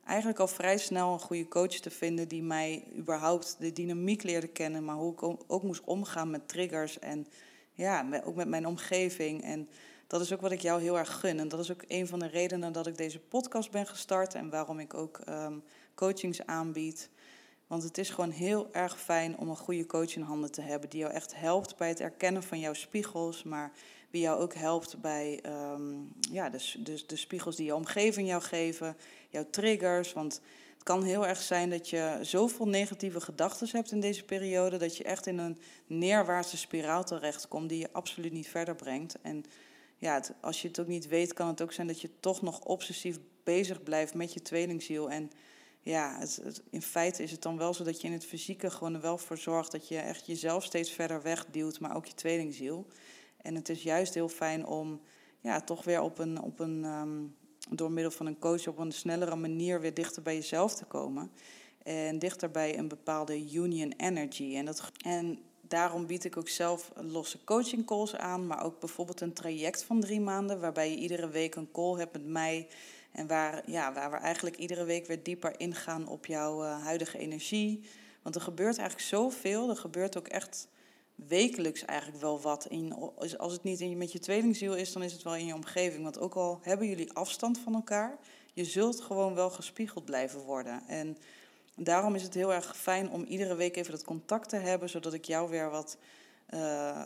eigenlijk 0.06 0.40
al 0.40 0.48
vrij 0.48 0.78
snel 0.78 1.14
een 1.14 1.20
goede 1.20 1.48
coach 1.48 1.76
te 1.76 1.90
vinden 1.90 2.28
die 2.28 2.44
mij 2.44 2.84
überhaupt 2.98 3.56
de 3.60 3.74
dynamiek 3.74 4.24
leerde 4.24 4.48
kennen, 4.48 4.86
maar 4.86 4.96
hoe 4.96 5.14
ik 5.14 5.24
ook 5.48 5.64
moest 5.64 5.84
omgaan 5.84 6.30
met 6.30 6.48
triggers 6.48 7.00
en 7.00 7.28
ja, 7.74 8.22
ook 8.24 8.36
met 8.36 8.48
mijn 8.48 8.68
omgeving. 8.68 9.44
En 9.44 9.70
dat 10.08 10.22
is 10.22 10.34
ook 10.34 10.42
wat 10.42 10.52
ik 10.52 10.62
jou 10.62 10.82
heel 10.82 10.98
erg 10.98 11.20
gun. 11.20 11.40
En 11.40 11.48
dat 11.48 11.60
is 11.60 11.72
ook 11.72 11.84
een 11.88 12.08
van 12.08 12.20
de 12.20 12.28
redenen 12.28 12.74
dat 12.74 12.88
ik 12.88 12.98
deze 12.98 13.20
podcast 13.20 13.72
ben 13.72 13.88
gestart 13.88 14.34
en 14.34 14.50
waarom 14.50 14.80
ik 14.80 14.94
ook 14.94 15.20
ehm, 15.26 15.58
coachings 16.02 16.46
aanbied. 16.46 17.10
Want 17.68 17.84
het 17.84 17.98
is 17.98 18.10
gewoon 18.10 18.30
heel 18.30 18.70
erg 18.72 19.00
fijn 19.00 19.38
om 19.38 19.50
een 19.50 19.56
goede 19.56 19.86
coach 19.86 20.16
in 20.16 20.22
handen 20.22 20.52
te 20.52 20.62
hebben 20.62 20.90
die 20.90 21.00
jou 21.00 21.14
echt 21.14 21.36
helpt 21.36 21.78
bij 21.78 21.88
het 21.88 22.00
erkennen 22.00 22.44
van 22.44 22.60
jouw 22.60 22.74
spiegels, 22.74 23.44
maar 23.44 23.72
wie 24.10 24.22
jou 24.22 24.40
ook 24.40 24.54
helpt 24.54 25.02
bij 25.02 25.40
ehm, 25.42 25.94
ja, 26.32 26.50
de, 26.50 26.74
de, 26.84 27.04
de 27.08 27.16
spiegels 27.16 27.56
die 27.56 27.66
je 27.66 27.76
omgeving 27.76 28.28
jou 28.28 28.42
geven, 28.42 28.98
jouw 29.30 29.46
triggers. 29.50 30.14
Want 30.14 30.42
het 30.74 30.84
kan 30.84 31.04
heel 31.04 31.28
erg 31.28 31.42
zijn 31.42 31.70
dat 31.70 31.90
je 31.90 32.18
zoveel 32.22 32.68
negatieve 32.68 33.22
gedachten 33.22 33.68
hebt 33.72 33.92
in 33.92 34.00
deze 34.00 34.24
periode, 34.24 34.78
dat 34.78 34.98
je 34.98 35.04
echt 35.04 35.28
in 35.28 35.38
een 35.38 35.60
neerwaartse 35.88 36.58
spiraal 36.58 37.04
terechtkomt 37.04 37.70
die 37.70 37.80
je 37.80 37.92
absoluut 37.92 38.32
niet 38.32 38.48
verder 38.48 38.76
brengt. 38.76 39.16
En 39.22 39.44
ja, 39.98 40.22
als 40.42 40.62
je 40.62 40.68
het 40.68 40.80
ook 40.80 40.88
niet 40.88 41.08
weet, 41.08 41.34
kan 41.34 41.48
het 41.48 41.62
ook 41.62 41.74
zijn 41.74 41.88
dat 41.88 42.02
je 42.02 42.10
toch 42.20 42.42
nog 42.42 42.60
obsessief 42.60 43.20
bezig 43.44 43.84
blijft 43.84 44.14
met 44.14 44.34
je 44.34 44.42
tweelingziel. 44.42 45.10
En 45.10 45.32
ja, 45.82 46.24
in 46.70 46.82
feite 46.82 47.24
is 47.24 47.32
het 47.32 47.42
dan 47.42 47.58
wel 47.58 47.74
zo 47.74 47.84
dat 47.84 48.02
je 48.02 48.08
in 48.08 48.14
het 48.14 48.26
fysieke 48.26 48.70
gewoon 48.70 48.94
er 48.94 49.02
wel 49.02 49.18
voor 49.18 49.38
zorgt 49.38 49.72
dat 49.72 49.88
je 49.88 49.98
echt 49.98 50.26
jezelf 50.26 50.64
steeds 50.64 50.92
verder 50.92 51.22
wegduwt, 51.22 51.80
maar 51.80 51.96
ook 51.96 52.06
je 52.06 52.14
tweelingziel. 52.14 52.86
En 53.42 53.56
het 53.56 53.70
is 53.70 53.84
juist 53.84 54.14
heel 54.14 54.30
fijn 54.30 54.66
om 54.66 55.02
ja, 55.40 55.62
toch 55.62 55.84
weer 55.84 56.02
op 56.02 56.20
een, 56.20 56.42
op 56.42 56.60
een 56.60 56.84
ehm, 56.84 57.20
door 57.70 57.92
middel 57.92 58.12
van 58.12 58.26
een 58.26 58.40
coach 58.40 58.68
op 58.68 58.78
een 58.78 58.92
snellere 58.92 59.36
manier 59.36 59.82
weer 59.82 59.94
dichter 59.94 60.22
bij 60.22 60.36
jezelf 60.36 60.76
te 60.76 60.86
komen. 60.86 61.32
En 61.84 62.20
dichter 62.20 62.52
bij 62.52 62.78
een 62.78 62.88
bepaalde 62.88 63.52
union 63.54 63.94
energy. 63.98 64.56
En, 64.56 64.66
dat, 64.66 64.92
en 65.06 65.40
daarom 65.72 66.06
bied 66.06 66.24
ik 66.24 66.38
ook 66.38 66.50
zelf 66.50 66.92
losse 66.96 67.44
coaching 67.44 67.86
calls 67.86 68.16
aan, 68.16 68.48
maar 68.48 68.64
ook 68.64 68.80
bijvoorbeeld 68.80 69.22
een 69.22 69.34
traject 69.34 69.84
van 69.84 70.00
drie 70.00 70.22
maanden, 70.22 70.60
waarbij 70.60 70.90
je 70.90 70.98
iedere 70.98 71.30
week 71.30 71.56
een 71.56 71.72
call 71.72 71.98
hebt 71.98 72.14
met 72.14 72.26
mij. 72.26 72.68
En 73.12 73.28
waar, 73.28 73.64
ja, 73.66 73.94
waar 73.94 74.12
we 74.12 74.18
eigenlijk 74.18 74.58
iedere 74.58 74.84
week 74.84 75.06
weer 75.08 75.24
dieper 75.24 75.60
ingaan 75.60 76.08
op 76.08 76.26
jouw 76.26 76.64
uh, 76.64 76.84
huidige 76.84 77.18
energie. 77.18 77.84
Want 78.22 78.36
er 78.36 78.42
gebeurt 78.42 78.78
eigenlijk 78.78 79.10
zoveel. 79.10 79.70
Er 79.70 79.78
gebeurt 79.78 80.18
ook 80.18 80.28
echt 80.28 80.68
wekelijks 81.16 81.86
eigenlijk 81.86 82.22
wel 82.22 82.42
wat. 82.42 82.66
In, 82.66 82.94
als 83.38 83.54
het 83.54 83.64
niet 83.64 83.80
in, 83.80 83.98
met 83.98 84.12
je 84.12 84.20
tweelingziel 84.20 84.76
is, 84.76 84.94
dan 84.94 85.04
is 85.04 85.14
het 85.14 85.24
wel 85.24 85.36
in 85.36 85.46
je 85.46 85.54
omgeving. 85.54 86.04
Want 86.04 86.20
ook 86.20 86.34
al 86.34 86.60
hebben 86.62 86.88
jullie 86.88 87.14
afstand 87.14 87.60
van 87.60 87.76
elkaar, 87.76 88.18
je 88.54 88.66
zult 88.66 89.02
gewoon 89.02 89.36
wel 89.36 89.50
gespiegeld 89.50 90.06
blijven 90.06 90.40
worden. 90.40 90.88
En 90.88 91.18
daarom 91.84 92.16
is 92.16 92.24
het 92.24 92.34
heel 92.34 92.54
erg 92.54 92.78
fijn 92.78 93.10
om 93.10 93.24
iedere 93.24 93.56
week 93.56 93.76
even 93.76 93.92
dat 93.92 94.04
contact 94.04 94.50
te 94.50 94.56
hebben, 94.56 94.90
zodat 94.90 95.14
ik 95.14 95.26
jou 95.26 95.50
weer 95.50 95.70
wat 95.70 95.98
uh, 96.50 97.02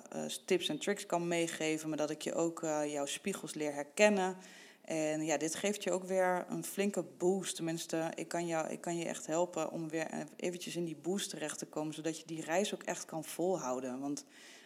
tips 0.46 0.70
en 0.70 0.80
tricks 0.80 1.06
kan 1.06 1.28
meegeven, 1.28 1.90
maar 1.90 1.98
dat 1.98 2.10
ik 2.10 2.22
je 2.22 2.34
ook 2.34 2.62
uh, 2.62 2.92
jouw 2.92 3.06
spiegels 3.06 3.54
leer 3.54 3.74
herkennen. 3.74 4.38
En 4.82 5.26
ja, 5.26 5.38
dit 5.38 5.56
geeft 5.56 5.84
je 5.84 5.92
ook 5.92 6.04
weer 6.04 6.46
een 6.50 6.64
flinke 6.64 7.04
boost. 7.18 7.56
Tenminste, 7.56 8.12
ik 8.16 8.28
kan, 8.28 8.48
jou, 8.48 8.70
ik 8.70 8.82
kan 8.82 8.98
je 8.98 9.06
echt 9.06 9.26
helpen 9.26 9.72
om 9.72 9.90
weer 9.90 10.08
eventjes 10.36 10.76
in 10.76 10.86
die 10.86 10.98
boost 11.02 11.30
terecht 11.30 11.60
te 11.60 11.66
komen, 11.66 11.94
zodat 11.94 12.20
je 12.20 12.26
die 12.26 12.42
reis 12.42 12.74
ook 12.74 12.84
echt 12.84 13.06
kan 13.06 13.24
volhouden. 13.24 14.00
Want 14.00 14.26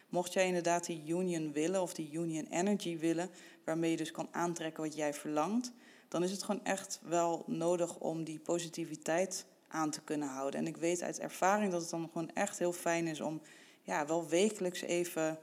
mocht 0.09 0.33
jij 0.33 0.45
inderdaad 0.45 0.85
die 0.85 1.03
union 1.07 1.51
willen 1.51 1.81
of 1.81 1.93
die 1.93 2.11
union 2.11 2.47
energy 2.49 2.97
willen, 2.97 3.29
waarmee 3.63 3.91
je 3.91 3.97
dus 3.97 4.11
kan 4.11 4.27
aantrekken 4.31 4.83
wat 4.83 4.95
jij 4.95 5.13
verlangt, 5.13 5.71
dan 6.07 6.23
is 6.23 6.31
het 6.31 6.43
gewoon 6.43 6.63
echt 6.63 6.99
wel 7.03 7.43
nodig 7.47 7.97
om 7.97 8.23
die 8.23 8.39
positiviteit 8.39 9.45
aan 9.69 9.89
te 9.89 10.01
kunnen 10.01 10.27
houden. 10.27 10.59
En 10.59 10.67
ik 10.67 10.77
weet 10.77 11.01
uit 11.01 11.19
ervaring 11.19 11.71
dat 11.71 11.81
het 11.81 11.89
dan 11.89 12.09
gewoon 12.11 12.33
echt 12.33 12.59
heel 12.59 12.73
fijn 12.73 13.07
is 13.07 13.21
om 13.21 13.41
ja, 13.81 14.05
wel 14.05 14.27
wekelijks 14.27 14.81
even 14.81 15.39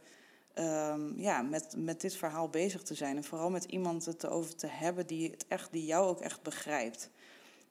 um, 0.59 1.15
ja, 1.17 1.43
met, 1.43 1.75
met 1.77 2.01
dit 2.01 2.17
verhaal 2.17 2.49
bezig 2.49 2.83
te 2.83 2.95
zijn. 2.95 3.17
En 3.17 3.25
vooral 3.25 3.51
met 3.51 3.65
iemand 3.65 4.05
het 4.05 4.27
over 4.27 4.57
te 4.57 4.67
hebben 4.67 5.07
die, 5.07 5.31
het 5.31 5.45
echt, 5.49 5.73
die 5.73 5.85
jou 5.85 6.09
ook 6.09 6.21
echt 6.21 6.43
begrijpt. 6.43 7.11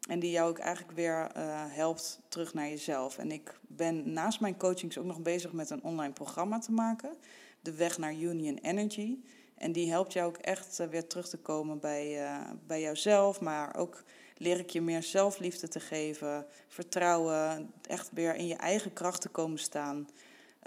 En 0.10 0.20
die 0.20 0.32
jou 0.32 0.50
ook 0.50 0.58
eigenlijk 0.58 0.98
weer 0.98 1.32
uh, 1.38 1.64
helpt 1.68 2.20
terug 2.28 2.54
naar 2.54 2.68
jezelf. 2.68 3.18
En 3.18 3.32
ik 3.32 3.60
ben 3.62 4.14
naast 4.14 4.40
mijn 4.40 4.58
coachings 4.58 4.98
ook 4.98 5.06
nog 5.06 5.22
bezig 5.22 5.52
met 5.52 5.70
een 5.70 5.84
online 5.84 6.14
programma 6.14 6.60
te 6.60 6.72
maken. 6.72 7.16
De 7.62 7.74
weg 7.74 7.98
naar 7.98 8.14
Union 8.14 8.58
Energy. 8.58 9.18
En 9.56 9.72
die 9.72 9.90
helpt 9.90 10.14
jou 10.14 10.28
ook 10.28 10.38
echt 10.38 10.80
uh, 10.80 10.88
weer 10.88 11.08
terug 11.08 11.30
te 11.30 11.38
komen 11.38 11.80
bij, 11.80 12.22
uh, 12.22 12.40
bij 12.68 12.82
jouzelf. 12.82 13.42
Maar 13.42 13.76
ook 13.76 14.04
leer 14.38 14.60
ik 14.60 14.70
je 14.70 14.82
meer 14.82 15.04
zelfliefde 15.04 15.68
te 15.68 15.80
geven. 15.80 16.46
Vertrouwen. 16.68 17.72
Echt 17.88 18.10
weer 18.14 18.36
in 18.36 18.48
je 18.48 18.56
eigen 18.56 18.94
kracht 18.94 19.22
te 19.22 19.30
komen 19.30 19.60
staan. 19.60 20.08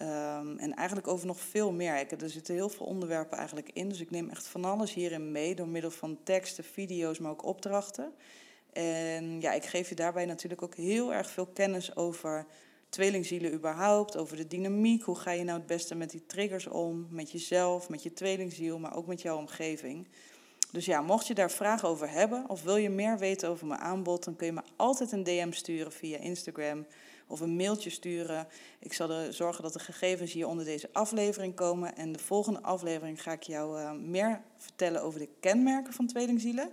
Um, 0.01 0.59
en 0.59 0.75
eigenlijk 0.75 1.09
over 1.09 1.27
nog 1.27 1.41
veel 1.41 1.73
meer. 1.73 2.21
er 2.23 2.31
zitten 2.31 2.55
heel 2.55 2.69
veel 2.69 2.87
onderwerpen 2.87 3.39
eigenlijk 3.39 3.71
in. 3.73 3.89
Dus 3.89 4.01
ik 4.01 4.11
neem 4.11 4.29
echt 4.29 4.47
van 4.47 4.65
alles 4.65 4.95
hierin 4.95 5.33
mee 5.33 5.55
door 5.55 5.69
middel 5.69 5.91
van 5.91 6.19
teksten, 6.25 6.65
video's, 6.65 7.19
maar 7.19 7.31
ook 7.31 7.45
opdrachten. 7.45 8.13
En 8.73 9.41
ja, 9.41 9.53
ik 9.53 9.65
geef 9.65 9.89
je 9.89 9.95
daarbij 9.95 10.27
natuurlijk 10.27 10.63
ook 10.63 10.75
heel 10.75 11.15
erg 11.15 11.31
veel 11.31 11.47
kennis 11.47 11.97
over 11.97 12.47
tweelingzielen 12.89 13.53
überhaupt, 13.53 14.17
over 14.17 14.37
de 14.37 14.47
dynamiek. 14.47 15.03
Hoe 15.03 15.19
ga 15.19 15.31
je 15.31 15.45
nou 15.45 15.59
het 15.59 15.67
beste 15.67 15.95
met 15.95 16.11
die 16.11 16.27
triggers 16.27 16.67
om, 16.67 17.07
met 17.11 17.31
jezelf, 17.31 17.89
met 17.89 18.03
je 18.03 18.13
tweelingziel, 18.13 18.79
maar 18.79 18.97
ook 18.97 19.07
met 19.07 19.23
jouw 19.23 19.37
omgeving. 19.37 20.09
Dus 20.73 20.85
ja, 20.85 21.01
mocht 21.01 21.27
je 21.27 21.35
daar 21.35 21.51
vragen 21.51 21.89
over 21.89 22.11
hebben 22.11 22.49
of 22.49 22.63
wil 22.63 22.77
je 22.77 22.91
meer 22.91 23.19
weten 23.19 23.49
over 23.49 23.67
mijn 23.67 23.81
aanbod, 23.81 24.25
dan 24.25 24.37
kun 24.37 24.47
je 24.47 24.53
me 24.53 24.63
altijd 24.77 25.13
een 25.13 25.23
DM 25.23 25.53
sturen 25.53 25.93
via 25.93 26.19
Instagram 26.19 26.87
of 27.29 27.41
een 27.41 27.57
mailtje 27.57 27.91
sturen. 27.91 28.47
Ik 28.79 28.93
zal 28.93 29.11
er 29.11 29.33
zorgen 29.33 29.63
dat 29.63 29.73
de 29.73 29.79
gegevens 29.79 30.33
hier 30.33 30.47
onder 30.47 30.65
deze 30.65 30.89
aflevering 30.93 31.55
komen. 31.55 31.97
En 31.97 32.13
de 32.13 32.19
volgende 32.19 32.63
aflevering 32.63 33.23
ga 33.23 33.33
ik 33.33 33.43
jou 33.43 33.81
uh, 33.81 33.93
meer 33.93 34.43
vertellen 34.57 35.03
over 35.03 35.21
de 35.21 35.29
kenmerken 35.41 35.93
van 35.93 36.07
tweelingzielen. 36.07 36.71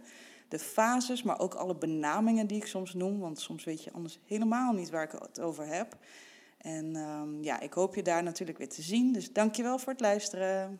De 0.47 0.59
fases, 0.59 1.23
maar 1.23 1.39
ook 1.39 1.53
alle 1.53 1.75
benamingen 1.75 2.47
die 2.47 2.57
ik 2.57 2.67
soms 2.67 2.93
noem. 2.93 3.19
Want 3.19 3.39
soms 3.39 3.63
weet 3.63 3.83
je 3.83 3.91
anders 3.91 4.19
helemaal 4.25 4.73
niet 4.73 4.89
waar 4.89 5.03
ik 5.03 5.11
het 5.11 5.39
over 5.39 5.67
heb. 5.67 5.97
En 6.57 6.85
uh, 6.95 7.21
ja, 7.41 7.59
ik 7.59 7.73
hoop 7.73 7.95
je 7.95 8.01
daar 8.01 8.23
natuurlijk 8.23 8.57
weer 8.57 8.69
te 8.69 8.81
zien. 8.81 9.13
Dus 9.13 9.33
dankjewel 9.33 9.77
voor 9.77 9.91
het 9.91 10.01
luisteren. 10.01 10.79